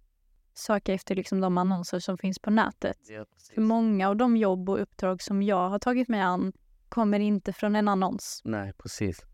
söka 0.53 0.93
efter 0.93 1.15
liksom 1.15 1.41
de 1.41 1.57
annonser 1.57 1.99
som 1.99 2.17
finns 2.17 2.39
på 2.39 2.51
nätet. 2.51 2.97
Ja, 3.09 3.25
För 3.55 3.61
många 3.61 4.09
av 4.09 4.15
de 4.15 4.37
jobb 4.37 4.69
och 4.69 4.81
uppdrag 4.81 5.21
som 5.21 5.43
jag 5.43 5.69
har 5.69 5.79
tagit 5.79 6.09
mig 6.09 6.21
an 6.21 6.53
kommer 6.89 7.19
inte 7.19 7.53
från 7.53 7.75
en 7.75 7.87
annons. 7.87 8.41
Nej, 8.43 8.73
precis. 8.77 9.25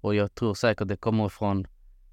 Och 0.00 0.14
jag 0.14 0.34
tror 0.34 0.54
säkert 0.54 0.88
det 0.88 0.96
kommer 0.96 1.28
från 1.28 1.66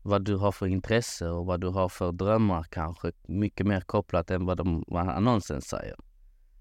vad 0.03 0.25
du 0.25 0.35
har 0.35 0.51
för 0.51 0.67
intresse 0.67 1.29
och 1.29 1.45
vad 1.45 1.61
du 1.61 1.67
har 1.67 1.89
för 1.89 2.11
drömmar 2.11 2.63
kanske 2.63 3.11
mycket 3.27 3.65
mer 3.67 3.81
kopplat 3.81 4.31
än 4.31 4.45
vad, 4.45 4.57
de, 4.57 4.83
vad 4.87 5.09
annonsen 5.09 5.61
säger. 5.61 5.95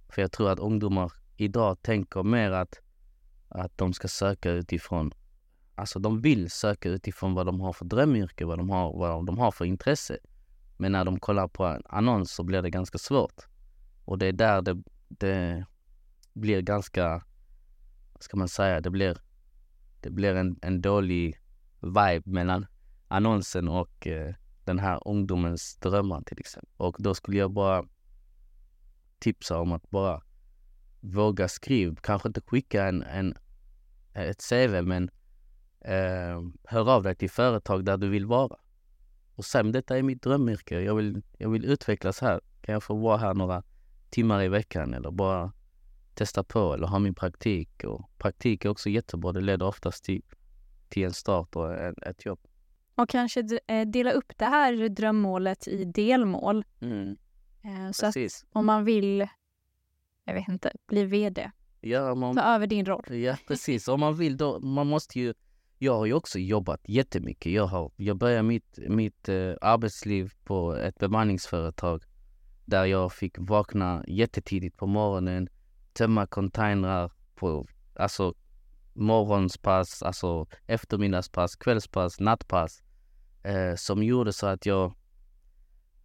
För 0.08 0.22
jag 0.22 0.32
tror 0.32 0.50
att 0.50 0.58
ungdomar 0.58 1.12
idag 1.36 1.82
tänker 1.82 2.22
mer 2.22 2.50
att, 2.50 2.80
att 3.48 3.78
de 3.78 3.92
ska 3.92 4.08
söka 4.08 4.50
utifrån, 4.50 5.12
alltså 5.74 5.98
de 5.98 6.20
vill 6.20 6.50
söka 6.50 6.88
utifrån 6.88 7.34
vad 7.34 7.46
de 7.46 7.60
har 7.60 7.72
för 7.72 7.84
drömyrke, 7.84 8.44
vad 8.44 8.58
de 8.58 8.70
har, 8.70 8.98
vad 8.98 9.26
de 9.26 9.38
har 9.38 9.50
för 9.50 9.64
intresse. 9.64 10.18
Men 10.80 10.92
när 10.92 11.04
de 11.04 11.20
kollar 11.20 11.48
på 11.48 11.64
en 11.64 11.82
annons 11.86 12.32
så 12.32 12.42
blir 12.44 12.62
det 12.62 12.70
ganska 12.70 12.98
svårt. 12.98 13.46
Och 14.04 14.18
det 14.18 14.26
är 14.26 14.32
där 14.32 14.62
det, 14.62 14.82
det 15.08 15.66
blir 16.32 16.62
ganska, 16.62 17.08
vad 18.12 18.22
ska 18.22 18.36
man 18.36 18.48
säga, 18.48 18.80
det 18.80 18.90
blir, 18.90 19.18
det 20.00 20.10
blir 20.10 20.34
en, 20.34 20.58
en 20.62 20.80
dålig 20.80 21.40
vibe 21.80 22.22
mellan 22.24 22.66
annonsen 23.08 23.68
och 23.68 24.06
eh, 24.06 24.34
den 24.64 24.78
här 24.78 25.08
ungdomens 25.08 25.76
drömmar 25.76 26.22
till 26.22 26.40
exempel. 26.40 26.72
Och 26.76 26.96
då 26.98 27.14
skulle 27.14 27.38
jag 27.38 27.52
bara 27.52 27.84
tipsa 29.18 29.60
om 29.60 29.72
att 29.72 29.90
bara 29.90 30.22
våga 31.00 31.48
skriva, 31.48 31.96
kanske 32.00 32.28
inte 32.28 32.40
skicka 32.40 32.88
en, 32.88 33.02
en, 33.02 33.34
ett 34.14 34.48
CV 34.50 34.82
men 34.82 35.10
eh, 35.80 36.42
hör 36.64 36.90
av 36.90 37.02
dig 37.02 37.14
till 37.14 37.30
företag 37.30 37.84
där 37.84 37.96
du 37.96 38.08
vill 38.08 38.26
vara. 38.26 38.56
Och 39.38 39.44
säg 39.44 39.72
detta 39.72 39.98
är 39.98 40.02
mitt 40.02 40.22
drömyrke, 40.22 40.80
jag 40.80 40.94
vill, 40.94 41.22
jag 41.38 41.50
vill 41.50 41.64
utvecklas 41.64 42.20
här. 42.20 42.40
Kan 42.60 42.72
jag 42.72 42.82
få 42.82 42.94
vara 42.94 43.16
här 43.16 43.34
några 43.34 43.62
timmar 44.10 44.42
i 44.42 44.48
veckan 44.48 44.94
eller 44.94 45.10
bara 45.10 45.52
testa 46.14 46.44
på 46.44 46.74
eller 46.74 46.86
ha 46.86 46.98
min 46.98 47.14
praktik. 47.14 47.84
Och 47.84 48.10
praktik 48.18 48.64
är 48.64 48.68
också 48.68 48.88
jättebra, 48.88 49.32
det 49.32 49.40
leder 49.40 49.66
oftast 49.66 50.04
till, 50.04 50.22
till 50.88 51.04
en 51.04 51.12
start 51.12 51.56
och 51.56 51.74
en, 51.74 51.94
ett 52.06 52.24
jobb. 52.24 52.40
Och 52.94 53.08
kanske 53.08 53.58
eh, 53.66 53.86
dela 53.86 54.12
upp 54.12 54.32
det 54.36 54.44
här 54.44 54.88
drömmålet 54.88 55.68
i 55.68 55.84
delmål. 55.84 56.64
Mm, 56.80 57.16
Eh, 57.62 57.90
Så 57.92 58.06
att 58.06 58.14
precis. 58.14 58.46
om 58.52 58.66
man 58.66 58.84
vill, 58.84 59.28
jag 60.24 60.34
vet 60.34 60.48
inte, 60.48 60.72
bli 60.86 61.04
VD, 61.04 61.50
Ja, 61.80 62.14
man, 62.14 62.34
ta 62.36 62.42
över 62.42 62.66
din 62.66 62.86
roll. 62.86 63.14
Ja, 63.14 63.36
precis. 63.46 63.88
Om 63.88 64.00
man 64.00 64.16
vill 64.16 64.36
då, 64.36 64.60
man 64.60 64.86
måste 64.86 65.18
ju... 65.20 65.34
Jag 65.78 65.94
har 65.94 66.06
ju 66.06 66.12
också 66.12 66.38
jobbat 66.38 66.80
jättemycket. 66.84 67.52
Jag, 67.52 67.66
har, 67.66 67.90
jag 67.96 68.16
började 68.16 68.42
mitt, 68.42 68.78
mitt 68.88 69.28
eh, 69.28 69.54
arbetsliv 69.60 70.32
på 70.44 70.74
ett 70.74 70.98
bemanningsföretag 70.98 72.02
där 72.64 72.84
jag 72.84 73.12
fick 73.12 73.38
vakna 73.38 74.04
jättetidigt 74.08 74.76
på 74.76 74.86
morgonen, 74.86 75.48
tömma 75.92 76.26
containrar 76.26 77.12
på 77.34 77.66
alltså 77.94 78.34
morgonspass, 78.92 80.02
alltså 80.02 80.46
eftermiddagspass, 80.66 81.56
kvällspass, 81.56 82.20
nattpass 82.20 82.82
eh, 83.42 83.74
som 83.76 84.02
gjorde 84.02 84.32
så 84.32 84.46
att 84.46 84.66
jag, 84.66 84.94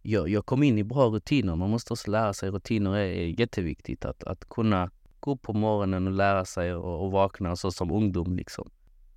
jag, 0.02 0.28
jag 0.28 0.46
kom 0.46 0.62
in 0.62 0.78
i 0.78 0.84
bra 0.84 1.06
rutiner. 1.06 1.56
Man 1.56 1.70
måste 1.70 1.92
också 1.92 2.10
lära 2.10 2.32
sig 2.32 2.50
rutiner 2.50 2.96
är, 2.96 3.06
är 3.06 3.40
jätteviktigt. 3.40 4.04
Att, 4.04 4.24
att 4.24 4.48
kunna 4.48 4.90
gå 5.20 5.32
upp 5.32 5.42
på 5.42 5.52
morgonen 5.52 6.06
och 6.06 6.12
lära 6.12 6.44
sig 6.44 6.74
och, 6.74 7.04
och 7.04 7.12
vakna 7.12 7.56
så 7.56 7.70
som 7.70 7.90
ungdom 7.90 8.36
liksom. 8.36 8.70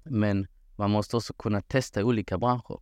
Men 0.10 0.48
man 0.76 0.92
måste 0.92 1.18
också 1.18 1.34
kunna 1.34 1.62
testa 1.62 2.06
olika 2.06 2.38
branscher 2.38 2.80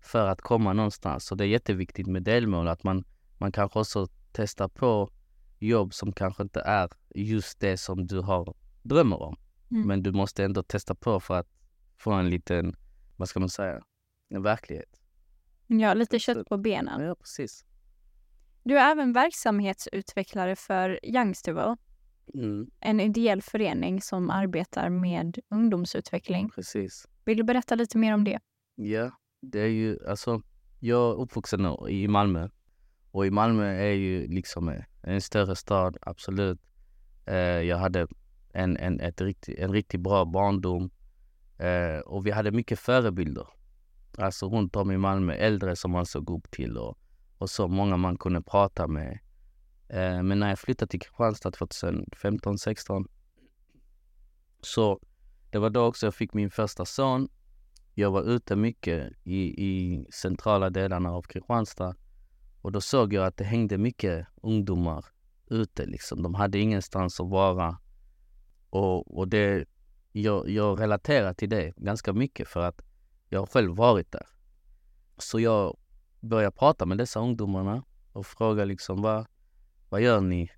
för 0.00 0.26
att 0.26 0.40
komma 0.40 0.72
någonstans. 0.72 1.24
Så 1.24 1.34
det 1.34 1.44
är 1.44 1.48
jätteviktigt 1.48 2.06
med 2.06 2.22
delmål 2.22 2.68
att 2.68 2.82
man, 2.82 3.04
man 3.38 3.52
kanske 3.52 3.78
också 3.78 4.08
testar 4.32 4.68
på 4.68 5.10
jobb 5.58 5.94
som 5.94 6.12
kanske 6.12 6.42
inte 6.42 6.60
är 6.60 6.88
just 7.14 7.60
det 7.60 7.76
som 7.76 8.06
du 8.06 8.20
har 8.20 8.54
drömmer 8.82 9.22
om. 9.22 9.36
Mm. 9.70 9.88
Men 9.88 10.02
du 10.02 10.12
måste 10.12 10.44
ändå 10.44 10.62
testa 10.62 10.94
på 10.94 11.20
för 11.20 11.38
att 11.38 11.48
få 11.96 12.12
en 12.12 12.30
liten, 12.30 12.76
vad 13.16 13.28
ska 13.28 13.40
man 13.40 13.48
säga, 13.48 13.82
en 14.28 14.42
verklighet. 14.42 15.00
Ja, 15.66 15.94
lite 15.94 16.18
kött 16.18 16.48
på 16.48 16.56
benen. 16.56 17.02
Ja, 17.02 17.14
precis. 17.14 17.64
Du 18.62 18.78
är 18.78 18.92
även 18.92 19.12
verksamhetsutvecklare 19.12 20.56
för 20.56 21.00
Youngsterville, 21.02 21.76
Mm, 22.34 22.70
en 22.80 23.00
ideell 23.00 23.42
förening 23.42 24.00
som 24.00 24.30
arbetar 24.30 24.88
med 24.88 25.38
ungdomsutveckling. 25.48 26.50
precis. 26.50 27.08
Vill 27.24 27.36
du 27.36 27.42
berätta 27.42 27.74
lite 27.74 27.98
mer 27.98 28.14
om 28.14 28.24
det? 28.24 28.38
Ja, 28.74 29.10
det 29.40 29.60
är 29.60 29.66
ju 29.66 29.98
alltså, 30.08 30.42
jag 30.80 31.10
är 31.10 31.20
uppvuxen 31.20 31.88
i 31.88 32.08
Malmö 32.08 32.48
och 33.10 33.26
i 33.26 33.30
Malmö 33.30 33.66
är 33.66 33.92
ju 33.92 34.26
liksom 34.26 34.82
en 35.02 35.20
större 35.20 35.56
stad, 35.56 35.96
absolut. 36.00 36.60
Eh, 37.26 37.34
jag 37.36 37.76
hade 37.76 38.06
en, 38.52 38.76
en, 38.76 39.00
ett 39.00 39.20
riktigt, 39.20 39.58
en 39.58 39.72
riktigt 39.72 40.00
bra 40.00 40.24
barndom 40.24 40.90
eh, 41.58 41.98
och 41.98 42.26
vi 42.26 42.30
hade 42.30 42.50
mycket 42.50 42.78
förebilder. 42.78 43.46
Alltså 44.18 44.48
runt 44.48 44.76
om 44.76 44.90
i 44.90 44.96
Malmö, 44.96 45.34
äldre 45.34 45.76
som 45.76 45.90
man 45.90 46.06
såg 46.06 46.30
upp 46.30 46.50
till 46.50 46.76
och, 46.76 46.98
och 47.38 47.50
så 47.50 47.68
många 47.68 47.96
man 47.96 48.18
kunde 48.18 48.42
prata 48.42 48.86
med. 48.86 49.18
Eh, 49.90 50.22
men 50.22 50.38
när 50.38 50.48
jag 50.48 50.58
flyttade 50.58 50.90
till 50.90 51.00
Kristianstad 51.00 51.50
2015, 51.50 52.58
16 52.58 53.08
så 54.60 55.00
det 55.50 55.58
var 55.58 55.70
då 55.70 55.84
också 55.84 56.06
jag 56.06 56.14
fick 56.14 56.34
min 56.34 56.50
första 56.50 56.84
son 56.84 57.28
jag 57.94 58.10
var 58.10 58.22
ute 58.22 58.56
mycket 58.56 59.12
i, 59.24 59.64
i 59.66 60.06
centrala 60.10 60.70
delarna 60.70 61.10
av 61.10 61.22
Kristianstad 61.22 61.94
och 62.62 62.72
då 62.72 62.80
såg 62.80 63.12
jag 63.12 63.26
att 63.26 63.36
det 63.36 63.44
hängde 63.44 63.78
mycket 63.78 64.26
ungdomar 64.42 65.04
ute 65.46 65.86
liksom. 65.86 66.22
De 66.22 66.34
hade 66.34 66.58
ingenstans 66.58 67.20
att 67.20 67.28
vara. 67.28 67.78
Och, 68.70 69.18
och 69.18 69.28
det, 69.28 69.68
jag, 70.12 70.48
jag 70.50 70.80
relaterar 70.80 71.34
till 71.34 71.48
det 71.48 71.72
ganska 71.76 72.12
mycket 72.12 72.48
för 72.48 72.60
att 72.60 72.80
jag 73.28 73.40
har 73.40 73.46
själv 73.46 73.76
varit 73.76 74.12
där. 74.12 74.26
Så 75.18 75.40
jag 75.40 75.76
började 76.20 76.56
prata 76.56 76.86
med 76.86 76.98
dessa 76.98 77.20
ungdomarna 77.20 77.84
och 78.12 78.26
fråga 78.26 78.64
liksom 78.64 79.02
vad, 79.02 79.26
vad 79.90 80.00
gör 80.00 80.20
ni 80.20 80.50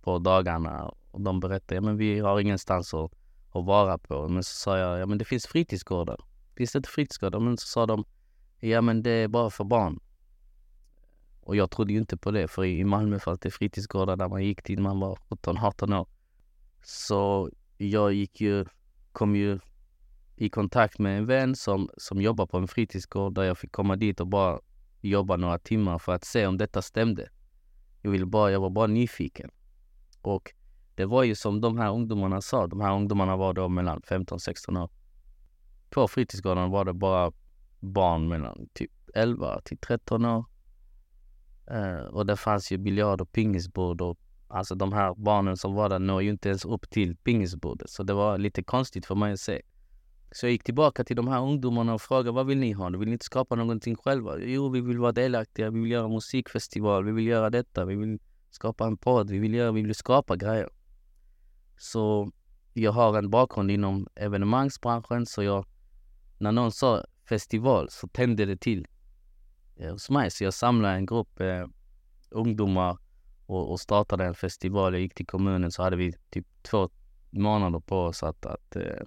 på 0.00 0.18
dagarna? 0.18 0.94
Och 1.10 1.20
de 1.20 1.40
berättade, 1.40 1.74
ja 1.74 1.80
men 1.80 1.96
vi 1.96 2.18
har 2.18 2.40
ingenstans 2.40 2.94
att 2.94 3.12
att 3.52 3.64
vara 3.64 3.98
på. 3.98 4.28
Men 4.28 4.44
så 4.44 4.52
sa 4.52 4.78
jag, 4.78 4.98
ja 4.98 5.06
men 5.06 5.18
det 5.18 5.24
finns 5.24 5.46
fritidsgårdar. 5.46 6.20
Finns 6.56 6.72
det 6.72 6.76
inte 6.76 6.88
fritidsgårdar? 6.88 7.40
Men 7.40 7.56
så 7.56 7.66
sa 7.66 7.86
de, 7.86 8.04
ja 8.60 8.80
men 8.80 9.02
det 9.02 9.10
är 9.10 9.28
bara 9.28 9.50
för 9.50 9.64
barn. 9.64 10.00
Och 11.40 11.56
jag 11.56 11.70
trodde 11.70 11.92
ju 11.92 11.98
inte 11.98 12.16
på 12.16 12.30
det, 12.30 12.48
för 12.48 12.64
i 12.64 12.84
Malmö 12.84 13.18
fanns 13.18 13.40
det 13.40 13.50
fritidsgårdar 13.50 14.16
där 14.16 14.28
man 14.28 14.44
gick 14.44 14.62
till 14.62 14.76
när 14.76 14.82
man 14.82 15.00
var 15.00 15.18
17-18 15.28 16.00
år. 16.00 16.08
Så 16.82 17.50
jag 17.76 18.12
gick 18.12 18.40
ju, 18.40 18.64
kom 19.12 19.36
ju 19.36 19.58
i 20.36 20.48
kontakt 20.48 20.98
med 20.98 21.18
en 21.18 21.26
vän 21.26 21.56
som, 21.56 21.90
som 21.96 22.20
jobbar 22.20 22.46
på 22.46 22.58
en 22.58 22.68
fritidsgård 22.68 23.34
där 23.34 23.42
jag 23.42 23.58
fick 23.58 23.72
komma 23.72 23.96
dit 23.96 24.20
och 24.20 24.26
bara 24.26 24.60
jobba 25.00 25.36
några 25.36 25.58
timmar 25.58 25.98
för 25.98 26.12
att 26.12 26.24
se 26.24 26.46
om 26.46 26.58
detta 26.58 26.82
stämde. 26.82 27.28
Jag, 28.02 28.10
ville 28.10 28.26
bara, 28.26 28.50
jag 28.50 28.60
var 28.60 28.70
bara 28.70 28.86
nyfiken. 28.86 29.50
Och 30.22 30.54
det 30.94 31.06
var 31.06 31.22
ju 31.22 31.34
som 31.34 31.60
de 31.60 31.78
här 31.78 31.90
ungdomarna 31.90 32.40
sa, 32.40 32.66
de 32.66 32.80
här 32.80 32.94
ungdomarna 32.94 33.36
var 33.36 33.52
då 33.52 33.68
mellan 33.68 34.00
15-16 34.00 34.82
år. 34.82 34.90
På 35.90 36.08
fritidsgården 36.08 36.70
var 36.70 36.84
det 36.84 36.92
bara 36.92 37.32
barn 37.80 38.28
mellan 38.28 38.68
typ 38.74 38.92
11 39.14 39.60
till 39.64 39.78
13 39.78 40.24
år. 40.24 40.44
Uh, 41.70 42.00
och 42.00 42.26
det 42.26 42.36
fanns 42.36 42.72
ju 42.72 42.78
biljard 42.78 43.20
och 43.20 43.32
pingisbord 43.32 44.00
och 44.00 44.18
alltså 44.48 44.74
de 44.74 44.92
här 44.92 45.14
barnen 45.14 45.56
som 45.56 45.74
var 45.74 45.88
där 45.88 45.98
når 45.98 46.22
ju 46.22 46.30
inte 46.30 46.48
ens 46.48 46.64
upp 46.64 46.90
till 46.90 47.16
pingisbordet. 47.16 47.90
Så 47.90 48.02
det 48.02 48.14
var 48.14 48.38
lite 48.38 48.62
konstigt 48.62 49.06
för 49.06 49.14
mig 49.14 49.32
att 49.32 49.40
se. 49.40 49.62
Så 50.30 50.46
jag 50.46 50.52
gick 50.52 50.64
tillbaka 50.64 51.04
till 51.04 51.16
de 51.16 51.28
här 51.28 51.42
ungdomarna 51.42 51.94
och 51.94 52.02
frågade 52.02 52.30
vad 52.30 52.46
vill 52.46 52.58
ni 52.58 52.72
ha? 52.72 52.88
Vill 52.90 53.08
ni 53.08 53.12
inte 53.12 53.24
skapa 53.24 53.54
någonting 53.54 53.96
själva? 53.96 54.38
Jo, 54.38 54.68
vi 54.68 54.80
vill 54.80 54.98
vara 54.98 55.12
delaktiga, 55.12 55.70
vi 55.70 55.80
vill 55.80 55.90
göra 55.90 56.08
musikfestival, 56.08 57.04
vi 57.04 57.12
vill 57.12 57.26
göra 57.26 57.50
detta, 57.50 57.84
vi 57.84 57.94
vill 57.94 58.18
skapa 58.50 58.86
en 58.86 58.96
podd, 58.96 59.30
vi 59.30 59.38
vill 59.38 59.54
göra, 59.54 59.72
vi 59.72 59.82
vill 59.82 59.94
skapa 59.94 60.36
grejer. 60.36 60.70
Så 61.76 62.32
jag 62.72 62.92
har 62.92 63.18
en 63.18 63.30
bakgrund 63.30 63.70
inom 63.70 64.08
evenemangsbranschen 64.14 65.26
så 65.26 65.42
jag, 65.42 65.66
när 66.38 66.52
någon 66.52 66.72
sa 66.72 67.04
festival 67.28 67.90
så 67.90 68.08
tände 68.08 68.44
det 68.44 68.56
till 68.56 68.86
eh, 69.76 69.92
hos 69.92 70.10
mig. 70.10 70.30
Så 70.30 70.44
jag 70.44 70.54
samlade 70.54 70.94
en 70.94 71.06
grupp 71.06 71.40
eh, 71.40 71.66
ungdomar 72.30 72.98
och, 73.46 73.70
och, 73.70 73.80
startade 73.80 74.24
en 74.24 74.34
festival. 74.34 74.92
Jag 74.92 75.02
gick 75.02 75.14
till 75.14 75.26
kommunen 75.26 75.70
så 75.70 75.82
hade 75.82 75.96
vi 75.96 76.12
typ 76.30 76.46
två 76.62 76.90
månader 77.30 77.80
på 77.80 78.00
oss 78.00 78.22
att, 78.22 78.46
att, 78.46 78.76
eh, 78.76 79.02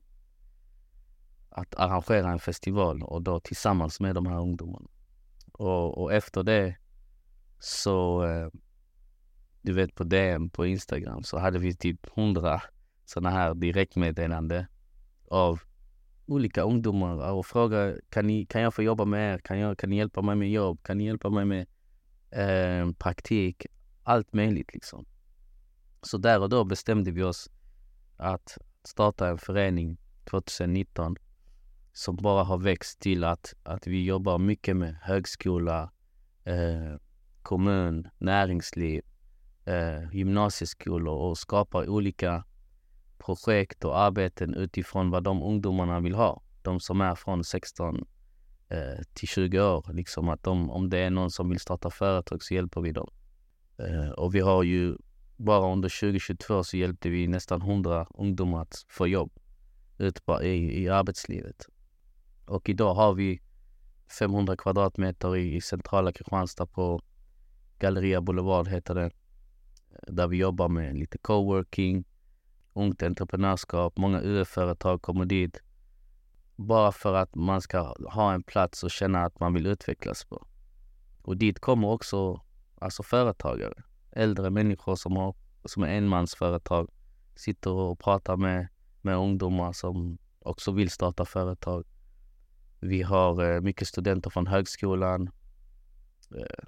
att 1.52 1.76
arrangera 1.76 2.32
en 2.32 2.40
festival 2.40 3.04
och 3.04 3.22
då 3.22 3.40
tillsammans 3.40 4.00
med 4.00 4.16
de 4.16 4.26
här 4.26 4.40
ungdomarna. 4.40 4.90
Och, 5.52 5.98
och 5.98 6.14
efter 6.14 6.44
det 6.44 6.76
så, 7.60 8.26
eh, 8.26 8.50
du 9.62 9.74
vet 9.74 9.96
på 9.96 10.04
DM 10.04 10.50
på 10.50 10.66
Instagram 10.66 11.24
så 11.24 11.38
hade 11.38 11.60
vi 11.60 11.76
typ 11.76 12.08
hundra 12.16 12.62
sådana 13.06 13.30
här 13.30 13.54
direktmeddelande 13.54 14.68
av 15.28 15.62
olika 16.26 16.62
ungdomar 16.62 17.32
och 17.32 17.46
frågade 17.46 18.02
kan, 18.10 18.28
ni, 18.28 18.46
kan 18.46 18.62
jag 18.62 18.74
få 18.74 18.84
jobba 18.84 19.06
med 19.06 19.34
er? 19.34 19.38
Kan, 19.38 19.60
jag, 19.60 19.78
kan 19.78 19.90
ni 19.90 19.98
hjälpa 19.98 20.22
mig 20.22 20.36
med 20.36 20.52
jobb? 20.52 20.84
Kan 20.84 20.98
ni 20.98 21.06
hjälpa 21.06 21.30
mig 21.30 21.46
med 21.46 21.68
eh, 22.32 22.92
praktik? 22.92 23.66
Allt 24.04 24.34
möjligt 24.34 24.74
liksom. 24.74 25.06
Så 26.02 26.18
där 26.18 26.40
och 26.40 26.50
då 26.50 26.64
bestämde 26.64 27.12
vi 27.12 27.24
oss 27.24 27.50
att 28.18 28.58
starta 28.84 29.28
en 29.28 29.38
förening 29.38 29.98
2019 30.30 31.16
som 31.94 32.16
bara 32.16 32.44
har 32.44 32.58
växt 32.58 33.00
till 33.00 33.24
att, 33.24 33.54
att 33.64 33.88
vi 33.88 34.06
jobbar 34.06 34.38
mycket 34.38 34.78
med 34.78 34.96
högskola, 35.02 35.92
eh, 36.44 36.98
kommun, 37.42 38.08
näringsliv, 38.18 39.04
eh, 39.66 40.16
gymnasieskolor 40.16 41.16
och 41.16 41.38
skapar 41.38 41.90
olika 41.90 42.44
projekt 43.18 43.86
och 43.86 44.00
arbeten 44.00 44.54
utifrån 44.54 45.10
vad 45.10 45.24
de 45.24 45.44
ungdomarna 45.44 46.00
vill 46.00 46.16
ha. 46.16 46.42
De 46.62 46.80
som 46.80 47.02
är 47.02 47.16
från 47.16 47.44
16 47.44 48.06
eh, 48.70 49.04
till 49.14 49.28
20 49.28 49.62
år. 49.62 49.86
Liksom 49.94 50.30
att 50.30 50.44
de, 50.44 50.72
om 50.72 50.90
det 50.90 50.98
är 50.98 51.10
någon 51.10 51.32
som 51.32 51.50
vill 51.50 51.60
starta 51.60 51.90
företag 51.90 52.44
så 52.44 52.54
hjälper 52.54 52.82
vi 52.82 52.92
dem. 52.92 53.10
Eh, 53.78 54.10
och 54.10 54.36
vi 54.36 54.40
har 54.40 54.64
ju 54.64 54.98
bara 55.38 55.74
under 55.74 55.90
2022 55.90 56.64
så 56.64 56.78
hjälpte 56.78 57.10
vi 57.10 57.28
nästan 57.28 57.62
100 57.62 58.08
ungdomar 58.14 58.62
att 58.62 58.86
få 58.90 59.08
jobb 59.08 59.32
ut 59.98 60.22
i, 60.44 60.84
i 60.84 60.90
arbetslivet. 60.90 61.68
Och 62.52 62.70
idag 62.70 62.94
har 62.94 63.14
vi 63.14 63.42
500 64.20 64.58
kvadratmeter 64.58 65.36
i, 65.36 65.56
i 65.56 65.62
centrala 65.62 66.12
Kristianstad 66.12 66.66
på 66.66 67.02
Galleria 67.80 68.22
Boulevard 68.22 68.68
heter 68.68 68.96
det. 68.96 69.12
Där 70.08 70.28
vi 70.28 70.38
jobbar 70.38 70.70
med 70.70 70.96
lite 70.96 71.18
coworking, 71.18 72.06
ungt 72.74 73.04
entreprenörskap. 73.04 73.98
Många 73.98 74.22
UF-företag 74.22 75.02
kommer 75.02 75.26
dit 75.26 75.62
bara 76.56 76.92
för 76.92 77.14
att 77.14 77.36
man 77.36 77.62
ska 77.62 77.94
ha 78.14 78.34
en 78.34 78.44
plats 78.44 78.84
och 78.84 78.92
känna 78.92 79.26
att 79.26 79.40
man 79.40 79.54
vill 79.54 79.68
utvecklas 79.68 80.26
på. 80.26 80.48
Och 81.22 81.38
dit 81.38 81.60
kommer 81.60 81.88
också 81.88 82.42
alltså 82.76 83.04
företagare, 83.04 83.84
äldre 84.12 84.50
människor 84.50 84.96
som, 84.96 85.16
har, 85.16 85.36
som 85.66 85.84
är 85.84 85.88
enmansföretag, 85.88 86.90
sitter 87.36 87.72
och 87.72 88.00
pratar 88.00 88.38
med, 88.38 88.68
med 89.02 89.18
ungdomar 89.18 89.74
som 89.74 90.18
också 90.40 90.72
vill 90.72 90.90
starta 90.90 91.26
företag. 91.26 91.86
Vi 92.84 93.02
har 93.02 93.54
eh, 93.54 93.62
mycket 93.62 93.88
studenter 93.88 94.30
från 94.30 94.48
högskolan. 94.48 95.30
Eh, 96.36 96.66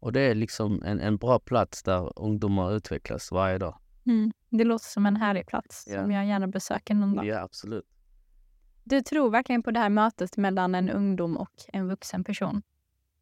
och 0.00 0.12
det 0.12 0.20
är 0.20 0.34
liksom 0.34 0.82
en, 0.82 1.00
en 1.00 1.16
bra 1.16 1.38
plats 1.38 1.82
där 1.82 2.12
ungdomar 2.16 2.76
utvecklas 2.76 3.32
varje 3.32 3.58
dag. 3.58 3.78
Mm. 4.06 4.32
Det 4.50 4.64
låter 4.64 4.84
som 4.84 5.06
en 5.06 5.16
härlig 5.16 5.46
plats 5.46 5.84
ja. 5.90 6.02
som 6.02 6.12
jag 6.12 6.26
gärna 6.26 6.46
besöker 6.46 6.94
någon 6.94 7.16
dag. 7.16 7.26
Ja, 7.26 7.40
absolut. 7.40 7.84
Du 8.84 9.02
tror 9.02 9.30
verkligen 9.30 9.62
på 9.62 9.70
det 9.70 9.80
här 9.80 9.90
mötet 9.90 10.36
mellan 10.36 10.74
en 10.74 10.90
ungdom 10.90 11.36
och 11.36 11.52
en 11.72 11.88
vuxen 11.88 12.24
person? 12.24 12.62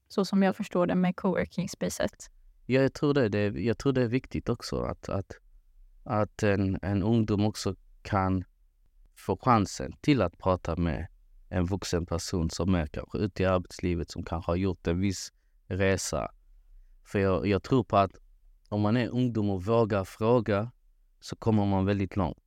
Så 0.08 0.24
som 0.24 0.42
jag 0.42 0.56
förstår 0.56 0.86
det 0.86 0.94
med 0.94 1.16
coworking-spacet. 1.16 2.30
Ja, 2.66 2.80
jag 2.80 2.92
tror 2.92 3.14
det. 3.14 3.28
det 3.28 3.38
är, 3.38 3.52
jag 3.52 3.78
tror 3.78 3.92
det 3.92 4.02
är 4.02 4.08
viktigt 4.08 4.48
också 4.48 4.80
att, 4.80 5.08
att, 5.08 5.32
att 6.04 6.42
en, 6.42 6.78
en 6.82 7.02
ungdom 7.02 7.44
också 7.44 7.74
kan 8.02 8.44
få 9.14 9.38
chansen 9.42 9.92
till 10.00 10.22
att 10.22 10.38
prata 10.38 10.76
med 10.76 11.06
en 11.48 11.66
vuxen 11.66 12.06
person 12.06 12.50
som 12.50 12.74
är 12.74 12.86
kanske 12.86 13.18
ute 13.18 13.42
i 13.42 13.46
arbetslivet, 13.46 14.10
som 14.10 14.24
kanske 14.24 14.52
har 14.52 14.56
gjort 14.56 14.86
en 14.86 15.00
viss 15.00 15.32
resa. 15.66 16.30
För 17.04 17.18
jag, 17.18 17.46
jag 17.46 17.62
tror 17.62 17.84
på 17.84 17.96
att 17.96 18.12
om 18.68 18.80
man 18.80 18.96
är 18.96 19.08
ungdom 19.08 19.50
och 19.50 19.64
vågar 19.64 20.04
fråga 20.04 20.70
så 21.20 21.36
kommer 21.36 21.66
man 21.66 21.84
väldigt 21.84 22.16
långt. 22.16 22.38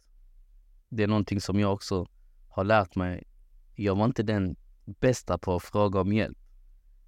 Det 0.89 1.03
är 1.03 1.07
någonting 1.07 1.41
som 1.41 1.59
jag 1.59 1.73
också 1.73 2.07
har 2.49 2.63
lärt 2.63 2.95
mig. 2.95 3.23
Jag 3.75 3.95
var 3.95 4.05
inte 4.05 4.23
den 4.23 4.55
bästa 4.85 5.37
på 5.37 5.55
att 5.55 5.63
fråga 5.63 6.01
om 6.01 6.13
hjälp. 6.13 6.37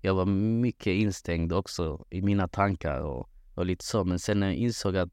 Jag 0.01 0.15
var 0.15 0.25
mycket 0.25 0.93
instängd 0.93 1.53
också 1.53 2.05
i 2.09 2.21
mina 2.21 2.47
tankar 2.47 3.01
och, 3.01 3.29
och 3.55 3.65
lite 3.65 3.85
så. 3.85 4.03
Men 4.03 4.19
sen 4.19 4.39
när 4.39 4.47
jag 4.47 4.55
insåg 4.55 4.97
att 4.97 5.09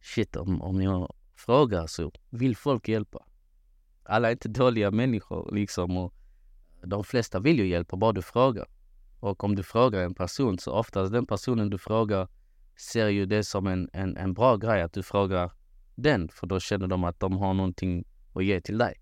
shit, 0.00 0.36
om, 0.36 0.62
om 0.62 0.82
jag 0.82 1.14
frågar 1.36 1.86
så 1.86 2.12
vill 2.30 2.56
folk 2.56 2.88
hjälpa. 2.88 3.24
Alla 4.04 4.28
är 4.28 4.32
inte 4.32 4.48
dåliga 4.48 4.90
människor 4.90 5.54
liksom 5.54 5.96
och 5.96 6.14
de 6.82 7.04
flesta 7.04 7.40
vill 7.40 7.58
ju 7.58 7.66
hjälpa, 7.66 7.96
bara 7.96 8.12
du 8.12 8.22
frågar. 8.22 8.66
Och 9.20 9.44
om 9.44 9.56
du 9.56 9.62
frågar 9.62 10.00
en 10.02 10.14
person 10.14 10.58
så 10.58 10.72
oftast 10.72 11.12
den 11.12 11.26
personen 11.26 11.70
du 11.70 11.78
frågar 11.78 12.28
ser 12.76 13.08
ju 13.08 13.26
det 13.26 13.44
som 13.44 13.66
en, 13.66 13.90
en, 13.92 14.16
en 14.16 14.34
bra 14.34 14.56
grej 14.56 14.82
att 14.82 14.92
du 14.92 15.02
frågar 15.02 15.52
den, 15.94 16.28
för 16.28 16.46
då 16.46 16.60
känner 16.60 16.86
de 16.86 17.04
att 17.04 17.20
de 17.20 17.36
har 17.36 17.54
någonting 17.54 18.04
att 18.34 18.44
ge 18.44 18.60
till 18.60 18.78
dig. 18.78 18.94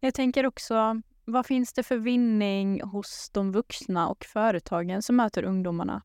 Jag 0.00 0.14
tänker 0.14 0.46
också, 0.46 1.02
vad 1.24 1.46
finns 1.46 1.72
det 1.72 1.82
för 1.82 1.96
vinning 1.96 2.82
hos 2.82 3.30
de 3.34 3.52
vuxna 3.52 4.08
och 4.08 4.24
företagen 4.24 5.02
som 5.02 5.16
möter 5.16 5.42
ungdomarna? 5.42 6.02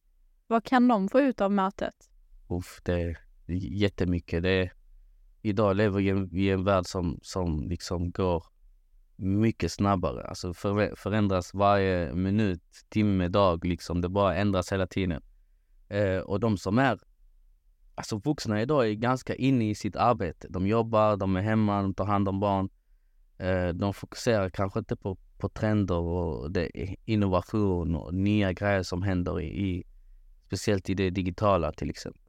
Vad 0.47 0.63
kan 0.63 0.87
de 0.87 1.09
få 1.09 1.19
ut 1.19 1.41
av 1.41 1.51
mötet? 1.51 2.09
Uff, 2.49 2.81
det 2.83 3.01
är 3.01 3.19
jättemycket. 3.81 4.43
Det 4.43 4.49
är, 4.49 4.73
idag 5.41 5.75
lever 5.75 6.27
vi 6.31 6.41
i 6.41 6.49
en 6.49 6.63
värld 6.63 6.85
som, 6.85 7.19
som 7.21 7.69
liksom 7.69 8.11
går 8.11 8.43
mycket 9.15 9.71
snabbare. 9.71 10.23
Alltså 10.23 10.53
för, 10.53 10.95
förändras 10.95 11.53
varje 11.53 12.13
minut, 12.13 12.63
timme, 12.89 13.27
dag. 13.27 13.65
Liksom. 13.65 14.01
Det 14.01 14.09
bara 14.09 14.35
ändras 14.35 14.71
hela 14.71 14.87
tiden. 14.87 15.21
Eh, 15.89 16.17
och 16.17 16.39
de 16.39 16.57
som 16.57 16.77
är 16.79 16.99
alltså 17.95 18.17
vuxna 18.17 18.61
idag 18.61 18.89
är 18.89 18.93
ganska 18.93 19.35
inne 19.35 19.69
i 19.69 19.75
sitt 19.75 19.95
arbete. 19.95 20.47
De 20.49 20.67
jobbar, 20.67 21.17
de 21.17 21.35
är 21.35 21.41
hemma, 21.41 21.81
de 21.81 21.93
tar 21.93 22.05
hand 22.05 22.29
om 22.29 22.39
barn. 22.39 22.69
Eh, 23.37 23.67
de 23.67 23.93
fokuserar 23.93 24.49
kanske 24.49 24.79
inte 24.79 24.95
på, 24.95 25.17
på 25.37 25.49
trender 25.49 25.97
och 25.97 26.51
det, 26.51 26.95
innovation 27.05 27.95
och 27.95 28.13
nya 28.13 28.53
grejer 28.53 28.83
som 28.83 29.03
händer 29.03 29.41
i, 29.41 29.45
i 29.45 29.83
speciellt 30.47 30.89
i 30.89 30.93
det 30.93 31.09
digitala 31.09 31.71
till 31.71 31.89
exempel. 31.89 32.28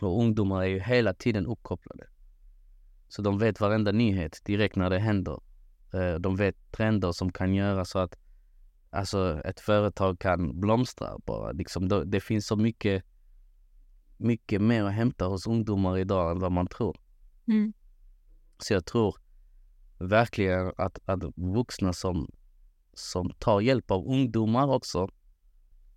Och 0.00 0.20
ungdomar 0.20 0.62
är 0.62 0.66
ju 0.66 0.80
hela 0.80 1.14
tiden 1.14 1.46
uppkopplade. 1.46 2.06
Så 3.08 3.22
de 3.22 3.38
vet 3.38 3.60
varenda 3.60 3.92
nyhet 3.92 4.40
direkt 4.44 4.76
när 4.76 4.90
det 4.90 4.98
händer. 4.98 5.40
Eh, 5.94 6.14
de 6.14 6.36
vet 6.36 6.72
trender 6.72 7.12
som 7.12 7.32
kan 7.32 7.54
göra 7.54 7.84
så 7.84 7.98
att 7.98 8.18
alltså, 8.90 9.40
ett 9.44 9.60
företag 9.60 10.18
kan 10.18 10.60
blomstra 10.60 11.18
bara. 11.26 11.52
Liksom, 11.52 12.10
det 12.10 12.20
finns 12.20 12.46
så 12.46 12.56
mycket 12.56 13.04
mycket 14.16 14.62
mer 14.62 14.84
att 14.84 14.92
hämta 14.92 15.24
hos 15.24 15.46
ungdomar 15.46 15.98
idag 15.98 16.30
än 16.30 16.38
vad 16.38 16.52
man 16.52 16.66
tror. 16.66 16.96
Mm. 17.48 17.72
Så 18.58 18.72
jag 18.72 18.84
tror 18.84 19.16
verkligen 19.98 20.72
att, 20.76 20.98
att 21.04 21.22
vuxna 21.36 21.92
som, 21.92 22.30
som 22.94 23.30
tar 23.30 23.60
hjälp 23.60 23.90
av 23.90 24.06
ungdomar 24.06 24.68
också 24.68 25.08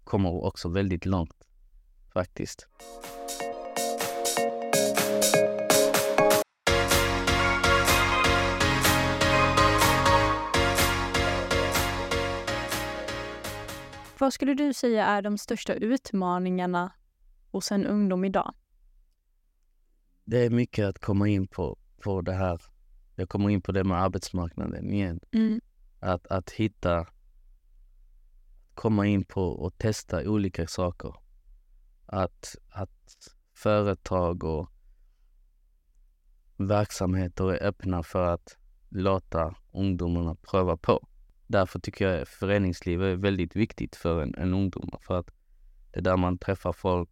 kommer 0.04 0.30
också 0.30 0.70
väldigt 0.70 1.06
långt 1.06 1.48
faktiskt. 2.14 2.68
Vad 14.20 14.34
skulle 14.34 14.54
du 14.54 14.74
säga 14.74 15.06
är 15.06 15.22
de 15.22 15.38
största 15.38 15.74
utmaningarna 15.74 16.92
hos 17.52 17.72
en 17.72 17.86
ungdom 17.86 18.26
idag? 18.26 18.54
Det 20.26 20.46
är 20.46 20.50
mycket 20.50 20.86
att 20.86 21.00
komma 21.00 21.28
in 21.28 21.48
på, 21.48 21.78
på 22.04 22.22
det 22.22 22.34
här. 22.34 22.62
Jag 23.16 23.30
kommer 23.30 23.50
in 23.50 23.62
på 23.62 23.72
det 23.72 23.84
med 23.84 24.02
arbetsmarknaden 24.02 24.94
igen. 24.94 25.20
Mm. 25.32 25.62
Att, 26.00 26.28
att 26.28 26.50
hitta, 26.50 27.08
komma 28.74 29.08
in 29.08 29.26
på 29.26 29.44
och 29.44 29.78
testa 29.78 30.30
olika 30.30 30.68
saker. 30.68 31.16
Att, 32.06 32.56
att 32.70 33.34
företag 33.54 34.44
och 34.44 34.70
verksamheter 36.58 37.54
är 37.54 37.68
öppna 37.68 38.04
för 38.04 38.34
att 38.34 38.58
låta 38.90 39.56
ungdomarna 39.72 40.36
pröva 40.36 40.78
på. 40.78 41.08
Därför 41.52 41.80
tycker 41.80 42.08
jag 42.10 42.28
föreningslivet 42.28 43.06
är 43.06 43.16
väldigt 43.16 43.56
viktigt 43.56 43.96
för 43.96 44.22
en, 44.22 44.36
en 44.36 44.54
ungdom. 44.54 44.90
För 45.02 45.20
att 45.20 45.28
Det 45.92 46.00
är 46.00 46.02
där 46.02 46.18
man 46.18 46.38
träffar 46.38 46.74
folk, 46.74 47.10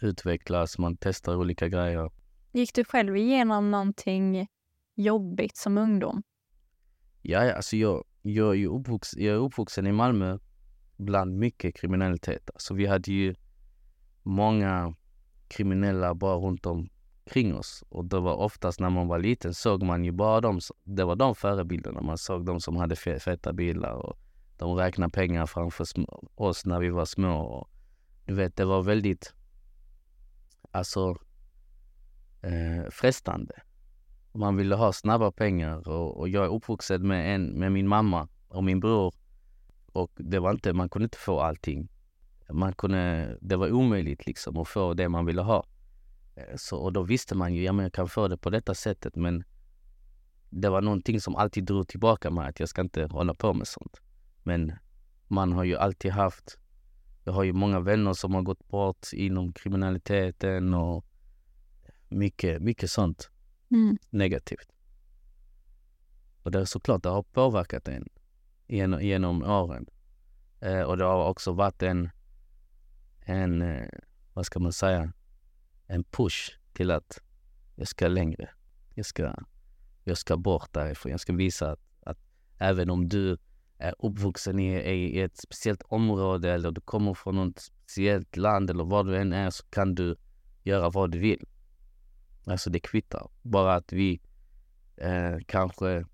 utvecklas, 0.00 0.78
man 0.78 0.96
testar 0.96 1.36
olika 1.36 1.68
grejer. 1.68 2.10
Gick 2.52 2.74
du 2.74 2.84
själv 2.84 3.16
igenom 3.16 3.70
någonting 3.70 4.46
jobbigt 4.94 5.56
som 5.56 5.78
ungdom? 5.78 6.22
Ja, 7.22 7.52
alltså 7.52 7.76
jag, 7.76 8.04
jag, 8.22 8.56
är 8.56 8.66
uppvuxen, 8.66 9.24
jag 9.24 9.34
är 9.34 9.38
uppvuxen 9.38 9.86
i 9.86 9.92
Malmö 9.92 10.38
bland 10.96 11.38
mycket 11.38 11.76
kriminalitet. 11.76 12.50
Alltså 12.54 12.74
vi 12.74 12.86
hade 12.86 13.12
ju 13.12 13.34
många 14.22 14.94
kriminella 15.48 16.14
bara 16.14 16.36
runt 16.36 16.66
kring 17.24 17.56
oss. 17.56 17.84
Och 17.88 18.04
det 18.04 18.20
var 18.20 18.34
oftast 18.34 18.80
när 18.80 18.90
man 18.90 19.08
var 19.08 19.18
liten 19.18 19.54
såg 19.54 19.82
man 19.82 20.04
ju 20.04 20.12
bara 20.12 20.40
dem, 20.40 20.60
det 20.84 21.04
var 21.04 21.16
de 21.16 21.34
förebilderna. 21.34 22.00
Man 22.00 22.18
såg 22.18 22.46
de 22.46 22.60
som 22.60 22.76
hade 22.76 22.96
feta 22.96 23.52
bilar 23.52 23.92
och 23.92 24.18
de 24.56 24.74
räknade 24.76 25.12
pengar 25.12 25.46
framför 25.46 25.86
oss 26.34 26.66
när 26.66 26.80
vi 26.80 26.90
var 26.90 27.04
små. 27.04 27.42
Och, 27.42 27.68
du 28.26 28.34
vet, 28.34 28.56
det 28.56 28.64
var 28.64 28.82
väldigt, 28.82 29.34
alltså, 30.70 31.16
eh, 32.42 32.90
frestande. 32.90 33.54
Man 34.32 34.56
ville 34.56 34.74
ha 34.74 34.92
snabba 34.92 35.32
pengar 35.32 35.88
och, 35.88 36.18
och 36.18 36.28
jag 36.28 36.44
är 36.44 36.48
uppvuxen 36.48 37.06
med, 37.06 37.34
en, 37.34 37.44
med 37.44 37.72
min 37.72 37.88
mamma 37.88 38.28
och 38.48 38.64
min 38.64 38.80
bror. 38.80 39.14
Och 39.92 40.10
det 40.16 40.38
var 40.38 40.50
inte, 40.50 40.72
man 40.72 40.88
kunde 40.88 41.04
inte 41.04 41.18
få 41.18 41.40
allting. 41.40 41.88
Man 42.50 42.72
kunde, 42.72 43.38
det 43.40 43.56
var 43.56 43.72
omöjligt 43.72 44.26
liksom 44.26 44.56
att 44.56 44.68
få 44.68 44.94
det 44.94 45.08
man 45.08 45.26
ville 45.26 45.42
ha. 45.42 45.64
Eh, 46.34 46.56
så, 46.56 46.76
och 46.76 46.92
då 46.92 47.02
visste 47.02 47.34
man 47.34 47.54
ju, 47.54 47.62
ja 47.62 47.72
men 47.72 47.82
jag 47.82 47.92
kan 47.92 48.08
få 48.08 48.28
det 48.28 48.36
på 48.36 48.50
detta 48.50 48.74
sättet 48.74 49.16
men 49.16 49.44
det 50.50 50.68
var 50.68 50.80
någonting 50.80 51.20
som 51.20 51.36
alltid 51.36 51.64
drog 51.64 51.88
tillbaka 51.88 52.30
mig 52.30 52.48
att 52.48 52.60
jag 52.60 52.68
ska 52.68 52.80
inte 52.80 53.04
hålla 53.06 53.34
på 53.34 53.54
med 53.54 53.66
sånt. 53.66 54.00
Men 54.42 54.72
man 55.28 55.52
har 55.52 55.64
ju 55.64 55.76
alltid 55.76 56.10
haft, 56.10 56.58
jag 57.24 57.32
har 57.32 57.42
ju 57.42 57.52
många 57.52 57.80
vänner 57.80 58.12
som 58.12 58.34
har 58.34 58.42
gått 58.42 58.68
bort 58.68 59.06
inom 59.12 59.52
kriminaliteten 59.52 60.74
och 60.74 61.04
mycket, 62.08 62.62
mycket 62.62 62.90
sånt 62.90 63.30
Mm. 63.70 63.98
negativt. 64.10 64.68
Och 66.42 66.50
det 66.50 66.60
är 66.60 66.64
såklart, 66.64 67.02
det 67.02 67.08
har 67.08 67.22
påverkat 67.22 67.88
en 67.88 68.08
genom, 68.66 69.02
genom 69.02 69.42
åren. 69.42 69.86
Eh, 70.60 70.80
och 70.80 70.96
det 70.96 71.04
har 71.04 71.28
också 71.28 71.52
varit 71.52 71.82
en, 71.82 72.10
en, 73.20 73.62
eh, 73.62 73.88
vad 74.32 74.46
ska 74.46 74.58
man 74.58 74.72
säga, 74.72 75.12
en 75.92 76.04
push 76.04 76.58
till 76.72 76.90
att 76.90 77.22
jag 77.76 77.88
ska 77.88 78.08
längre. 78.08 78.48
Jag 78.94 79.06
ska, 79.06 79.34
jag 80.04 80.18
ska 80.18 80.36
bort 80.36 80.72
därifrån. 80.72 81.12
Jag 81.12 81.20
ska 81.20 81.32
visa 81.32 81.70
att, 81.70 81.80
att 82.00 82.18
även 82.58 82.90
om 82.90 83.08
du 83.08 83.38
är 83.78 83.94
uppvuxen 83.98 84.58
i, 84.58 84.72
i 84.74 85.20
ett 85.20 85.36
speciellt 85.36 85.82
område 85.82 86.52
eller 86.52 86.70
du 86.70 86.80
kommer 86.80 87.14
från 87.14 87.36
något 87.36 87.60
speciellt 87.60 88.36
land 88.36 88.70
eller 88.70 88.84
vad 88.84 89.06
du 89.06 89.16
än 89.16 89.32
är 89.32 89.50
så 89.50 89.64
kan 89.70 89.94
du 89.94 90.16
göra 90.62 90.90
vad 90.90 91.10
du 91.10 91.18
vill. 91.18 91.46
Alltså 92.44 92.70
det 92.70 92.80
kvittar. 92.80 93.30
Bara 93.42 93.74
att 93.74 93.92
vi 93.92 94.20
eh, 94.96 95.36
kanske, 95.46 96.04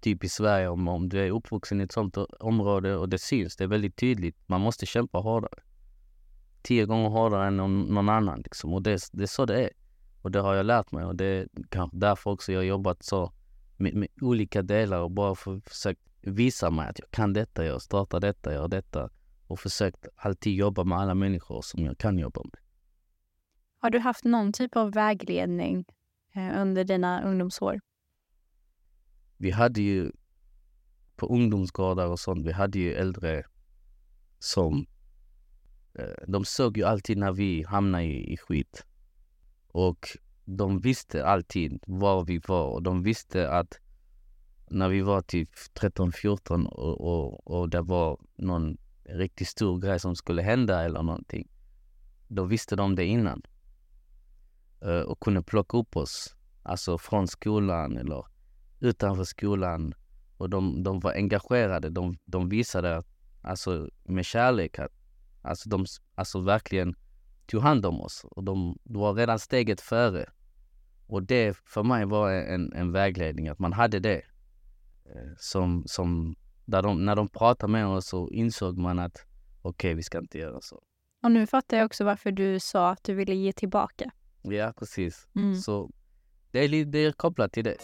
typ 0.00 0.24
i 0.24 0.28
Sverige, 0.28 0.68
om, 0.68 0.88
om 0.88 1.08
du 1.08 1.20
är 1.20 1.30
uppvuxen 1.30 1.80
i 1.80 1.84
ett 1.84 1.92
sånt 1.92 2.16
område 2.40 2.96
och 2.96 3.08
det 3.08 3.18
syns, 3.18 3.56
det 3.56 3.64
är 3.64 3.68
väldigt 3.68 3.96
tydligt. 3.96 4.36
Man 4.46 4.60
måste 4.60 4.86
kämpa 4.86 5.18
hårdare. 5.18 5.62
Tio 6.66 6.86
gånger 6.86 7.08
hårdare 7.08 7.46
än 7.46 7.56
någon, 7.56 7.82
någon 7.82 8.08
annan 8.08 8.40
liksom. 8.40 8.74
Och 8.74 8.82
det, 8.82 9.00
det 9.12 9.22
är 9.22 9.26
så 9.26 9.46
det 9.46 9.64
är. 9.64 9.70
Och 10.22 10.30
det 10.30 10.40
har 10.40 10.54
jag 10.54 10.66
lärt 10.66 10.92
mig 10.92 11.04
och 11.04 11.16
det 11.16 11.24
är 11.24 11.48
kanske 11.68 11.96
därför 11.96 12.30
också 12.30 12.52
jag 12.52 12.58
har 12.60 12.64
jobbat 12.64 13.02
så 13.02 13.32
med, 13.76 13.94
med 13.94 14.08
olika 14.20 14.62
delar 14.62 15.00
och 15.00 15.10
bara 15.10 15.34
för, 15.34 15.60
försökt 15.60 16.00
visa 16.20 16.70
mig 16.70 16.88
att 16.88 16.98
jag 16.98 17.10
kan 17.10 17.32
detta, 17.32 17.64
jag 17.64 17.82
startar 17.82 18.20
detta, 18.20 18.52
jag 18.52 18.60
gör 18.60 18.68
detta 18.68 19.10
och 19.46 19.60
försökt 19.60 20.06
alltid 20.16 20.54
jobba 20.54 20.84
med 20.84 20.98
alla 20.98 21.14
människor 21.14 21.62
som 21.62 21.84
jag 21.84 21.98
kan 21.98 22.18
jobba 22.18 22.40
med. 22.44 22.60
Har 23.78 23.90
du 23.90 23.98
haft 23.98 24.24
någon 24.24 24.52
typ 24.52 24.76
av 24.76 24.92
vägledning 24.92 25.84
eh, 26.34 26.60
under 26.60 26.84
dina 26.84 27.22
ungdomsår? 27.22 27.80
Vi 29.36 29.50
hade 29.50 29.80
ju 29.80 30.12
på 31.16 31.26
ungdomsgårdar 31.26 32.06
och 32.06 32.20
sånt, 32.20 32.46
vi 32.46 32.52
hade 32.52 32.78
ju 32.78 32.94
äldre 32.94 33.44
som 34.38 34.86
Eh, 35.98 36.24
de 36.26 36.44
såg 36.44 36.76
ju 36.76 36.84
alltid 36.84 37.18
när 37.18 37.32
vi 37.32 37.62
hamnade 37.62 38.04
i, 38.04 38.32
i 38.32 38.36
skit. 38.36 38.86
Och 39.68 40.08
de 40.44 40.80
visste 40.80 41.26
alltid 41.26 41.82
var 41.86 42.24
vi 42.24 42.38
var 42.38 42.66
och 42.66 42.82
de 42.82 43.02
visste 43.02 43.50
att 43.50 43.78
när 44.70 44.88
vi 44.88 45.00
var 45.00 45.22
typ 45.22 45.50
13-14 45.74 46.66
och, 46.66 47.00
och, 47.00 47.46
och 47.46 47.68
det 47.68 47.82
var 47.82 48.18
någon 48.36 48.78
riktigt 49.04 49.48
stor 49.48 49.78
grej 49.78 50.00
som 50.00 50.16
skulle 50.16 50.42
hända 50.42 50.84
eller 50.84 51.02
någonting. 51.02 51.48
Då 52.28 52.44
visste 52.44 52.76
de 52.76 52.94
det 52.94 53.04
innan. 53.04 53.42
Eh, 54.80 55.00
och 55.00 55.20
kunde 55.20 55.42
plocka 55.42 55.76
upp 55.76 55.96
oss, 55.96 56.36
alltså 56.62 56.98
från 56.98 57.28
skolan 57.28 57.96
eller 57.96 58.24
utanför 58.80 59.24
skolan. 59.24 59.94
Och 60.36 60.50
de, 60.50 60.82
de 60.82 61.00
var 61.00 61.12
engagerade, 61.12 61.90
de, 61.90 62.18
de 62.24 62.48
visade 62.48 63.02
alltså 63.42 63.88
med 64.04 64.24
kärlek 64.24 64.78
att 64.78 64.92
alltså 65.46 65.68
de 65.68 65.86
alltså 66.14 66.40
verkligen 66.40 66.94
tog 67.46 67.62
hand 67.62 67.86
om 67.86 68.00
oss. 68.00 68.24
Och 68.24 68.44
de, 68.44 68.78
de 68.84 68.98
var 69.02 69.14
redan 69.14 69.38
steget 69.38 69.80
före. 69.80 70.30
Och 71.06 71.22
det 71.22 71.56
för 71.64 71.82
mig 71.82 72.04
var 72.04 72.32
en, 72.32 72.72
en 72.72 72.92
vägledning, 72.92 73.48
att 73.48 73.58
man 73.58 73.72
hade 73.72 73.98
det. 74.00 74.22
Eh, 75.04 75.32
som, 75.38 75.82
som 75.86 76.36
där 76.64 76.82
de, 76.82 77.04
när 77.04 77.16
de 77.16 77.28
pratade 77.28 77.72
med 77.72 77.86
oss 77.86 78.06
så 78.06 78.30
insåg 78.30 78.78
man 78.78 78.98
att 78.98 79.26
okej, 79.62 79.88
okay, 79.88 79.94
vi 79.94 80.02
ska 80.02 80.18
inte 80.18 80.38
göra 80.38 80.60
så. 80.60 80.82
Och 81.22 81.30
nu 81.30 81.46
fattar 81.46 81.76
jag 81.76 81.86
också 81.86 82.04
varför 82.04 82.32
du 82.32 82.60
sa 82.60 82.90
att 82.90 83.04
du 83.04 83.14
ville 83.14 83.34
ge 83.34 83.52
tillbaka. 83.52 84.10
Ja, 84.42 84.72
precis. 84.78 85.28
Mm. 85.36 85.54
Så 85.54 85.90
det 86.50 86.58
är, 86.58 86.84
det 86.84 86.98
är 86.98 87.12
kopplat 87.12 87.52
till 87.52 87.64
det. 87.64 87.76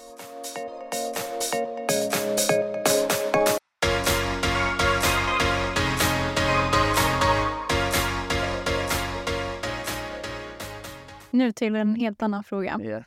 Nu 11.32 11.52
till 11.52 11.76
en 11.76 11.94
helt 11.94 12.22
annan 12.22 12.44
fråga. 12.44 12.80
Ja. 12.82 13.04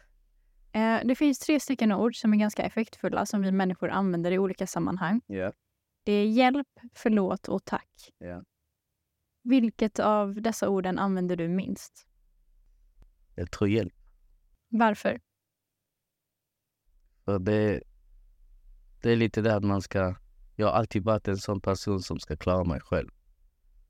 Eh, 0.80 1.08
Det 1.08 1.16
finns 1.16 1.40
tre 1.40 1.60
stycken 1.60 1.92
ord 1.92 2.16
som 2.16 2.34
är 2.34 2.38
ganska 2.38 2.64
effektfulla 2.64 3.26
som 3.26 3.42
vi 3.42 3.52
människor 3.52 3.90
använder 3.90 4.32
i 4.32 4.40
olika 4.40 4.68
sammanhang. 4.68 5.22
Ja. 5.28 5.52
Det 6.04 6.12
är 6.12 6.28
hjälp, 6.28 6.68
förlåt 6.94 7.48
och 7.48 7.66
tack. 7.66 8.14
Ja. 8.18 8.44
Vilket 9.44 10.00
av 10.00 10.42
dessa 10.42 10.70
orden 10.70 11.00
använder 11.00 11.36
du 11.36 11.48
minst? 11.48 12.08
Jag 13.36 13.52
tror 13.52 13.70
hjälp. 13.70 13.94
Varför? 14.70 15.20
För 17.26 17.40
det, 17.40 17.84
det 19.02 19.12
är 19.12 19.16
lite 19.16 19.42
det 19.42 19.56
att 19.56 19.64
man 19.64 19.82
ska... 19.82 20.16
Jag 20.56 20.68
har 20.68 20.74
alltid 20.74 21.04
varit 21.04 21.28
en 21.28 21.38
sån 21.38 21.62
person 21.62 22.02
som 22.02 22.20
ska 22.20 22.38
klara 22.38 22.64
mig 22.64 22.80
själv. 22.82 23.10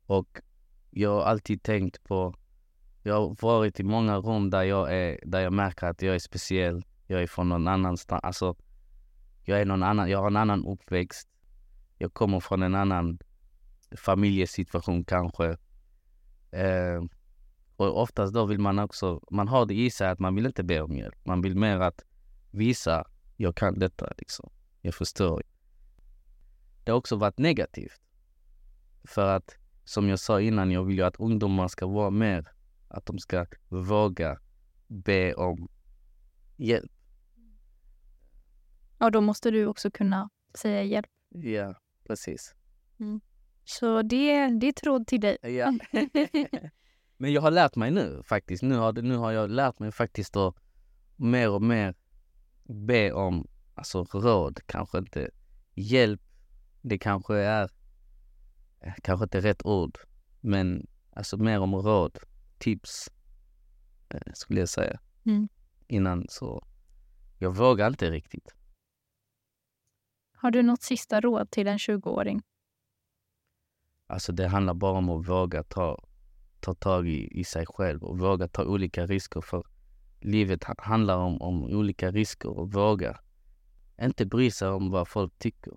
Och 0.06 0.42
jag 0.92 1.10
har 1.10 1.24
alltid 1.24 1.64
tänkt 1.64 2.04
på... 2.04 2.36
Jag 3.08 3.14
har 3.14 3.36
varit 3.42 3.80
i 3.80 3.84
många 3.84 4.18
rum 4.18 4.50
där 4.50 4.64
jag, 4.64 4.94
är, 4.94 5.20
där 5.26 5.40
jag 5.40 5.54
märker 5.54 5.88
att 5.88 6.02
jag 6.02 6.16
är 6.16 6.20
speciell. 6.20 6.86
Jag 7.08 7.22
är 7.22 7.28
från 7.28 7.50
någon 7.50 7.68
annanstans. 7.68 8.24
Alltså, 8.24 8.56
jag, 9.44 9.62
är 9.62 9.66
någon 9.66 9.84
annan, 9.84 10.10
jag 10.10 10.20
har 10.20 10.28
en 10.28 10.38
annan 10.38 10.66
uppväxt. 10.66 11.30
Jag 11.98 12.14
kommer 12.14 12.40
från 12.40 12.64
en 12.64 12.76
annan 12.76 13.20
familjesituation 13.98 15.04
kanske. 15.04 15.58
Eh, 16.52 17.04
och 17.76 18.02
oftast 18.02 18.34
då 18.34 18.46
vill 18.46 18.60
man 18.60 18.80
också, 18.80 19.22
man 19.32 19.48
har 19.48 19.66
det 19.66 19.74
i 19.74 19.92
sig 19.92 20.08
att 20.08 20.20
man 20.20 20.36
vill 20.36 20.46
inte 20.46 20.64
be 20.64 20.82
om 20.82 20.98
hjälp. 20.98 21.26
Man 21.26 21.42
vill 21.42 21.56
mer 21.56 21.80
att 21.80 22.04
visa, 22.52 23.08
jag 23.38 23.56
kan 23.56 23.80
detta 23.80 24.14
liksom. 24.18 24.50
Jag 24.82 24.96
förstår. 24.96 25.44
Det 26.84 26.92
har 26.92 26.98
också 26.98 27.16
varit 27.16 27.38
negativt. 27.38 28.02
För 29.04 29.36
att, 29.36 29.58
som 29.84 30.10
jag 30.10 30.20
sa 30.20 30.42
innan, 30.42 30.72
jag 30.72 30.84
vill 30.84 30.98
ju 30.98 31.04
att 31.04 31.16
ungdomar 31.16 31.68
ska 31.68 31.88
vara 31.88 32.10
mer, 32.10 32.55
att 32.96 33.06
de 33.06 33.20
ska 33.20 33.46
våga 33.70 34.40
be 34.88 35.34
om 35.34 35.70
hjälp. 36.58 36.92
Och 38.98 39.12
då 39.12 39.22
måste 39.22 39.52
du 39.52 39.66
också 39.66 39.92
kunna 39.92 40.30
säga 40.54 40.84
hjälp. 40.84 41.10
Ja, 41.30 41.76
precis. 42.08 42.56
Så 43.66 44.02
det, 44.02 44.48
det 44.48 44.68
är 44.68 44.72
tråd 44.72 45.08
till 45.08 45.22
dig. 45.22 45.38
Ja. 45.42 45.74
Men 47.18 47.34
jag 47.34 47.42
har 47.42 47.52
lärt 47.52 47.76
mig 47.76 47.92
nu 47.92 48.22
faktiskt. 48.26 48.64
Nu 48.64 48.76
har, 48.76 48.94
nu 48.94 49.16
har 49.16 49.32
jag 49.32 49.50
lärt 49.50 49.80
mig 49.80 49.92
faktiskt 49.92 50.36
att 50.36 50.56
mer 51.16 51.50
och 51.52 51.62
mer 51.62 51.96
be 52.64 53.14
om 53.14 53.48
alltså, 53.74 54.04
råd, 54.04 54.60
kanske 54.66 54.98
inte 54.98 55.30
hjälp. 55.74 56.22
Det 56.82 56.98
kanske 56.98 57.36
är 57.36 57.70
kanske 59.02 59.24
inte 59.24 59.42
rätt 59.42 59.66
ord, 59.66 59.98
men 60.42 60.88
alltså 61.12 61.38
mer 61.38 61.60
om 61.60 61.76
råd, 61.76 62.20
tips 62.58 63.10
eh, 64.10 64.32
skulle 64.34 64.60
jag 64.60 64.70
säga. 64.70 65.00
Mm. 65.26 65.50
Innan 65.88 66.26
så, 66.30 66.68
jag 67.40 67.56
vågar 67.56 67.88
inte 67.88 68.12
riktigt. 68.12 68.56
Har 70.38 70.52
du 70.52 70.64
något 70.64 70.82
sista 70.84 71.22
råd 71.22 71.52
till 71.52 71.68
en 71.68 71.78
20-åring? 71.78 72.42
Alltså 74.08 74.32
det 74.32 74.48
handlar 74.48 74.74
bara 74.74 74.98
om 74.98 75.10
att 75.10 75.28
våga 75.30 75.64
ta, 75.64 76.04
ta 76.60 76.74
tag 76.74 77.08
i, 77.08 77.40
i 77.40 77.44
sig 77.44 77.66
själv 77.66 78.04
och 78.04 78.20
våga 78.20 78.48
ta 78.48 78.64
olika 78.64 79.06
risker. 79.06 79.42
För 79.42 79.64
livet 80.22 80.64
ha- 80.64 80.76
handlar 80.78 81.18
om, 81.18 81.42
om 81.42 81.64
olika 81.64 82.12
risker 82.12 82.50
och 82.50 82.74
våga 82.74 83.20
inte 84.02 84.26
bry 84.26 84.52
sig 84.52 84.68
om 84.68 84.92
vad 84.92 85.08
folk 85.08 85.40
tycker. 85.40 85.74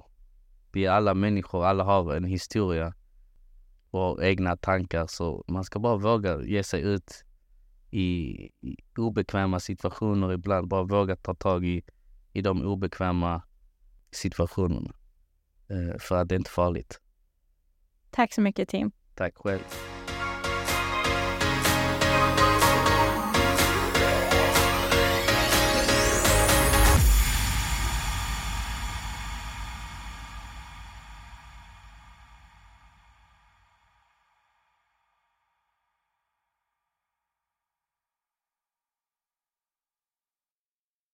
Vi 0.73 0.85
är 0.85 0.91
alla 0.91 1.15
människor, 1.15 1.65
alla 1.65 1.85
har 1.85 2.15
en 2.15 2.25
historia 2.25 2.95
och 3.91 4.25
egna 4.25 4.57
tankar 4.57 5.07
så 5.07 5.45
man 5.49 5.65
ska 5.65 5.79
bara 5.79 5.97
våga 5.97 6.43
ge 6.43 6.63
sig 6.63 6.83
ut 6.83 7.25
i, 7.91 8.05
i 8.61 8.77
obekväma 8.97 9.61
situationer 9.61 10.33
ibland. 10.33 10.69
Bara 10.69 10.83
våga 10.83 11.17
ta 11.17 11.35
tag 11.35 11.67
i, 11.67 11.83
i 12.33 12.41
de 12.41 12.63
obekväma 12.63 13.43
situationerna. 14.11 14.95
Eh, 15.69 15.99
för 15.99 16.17
att 16.17 16.29
det 16.29 16.35
är 16.35 16.39
inte 16.39 16.51
farligt. 16.51 17.01
Tack 18.11 18.33
så 18.33 18.41
mycket 18.41 18.69
Tim. 18.69 18.93
Tack 19.15 19.37
själv. 19.37 19.61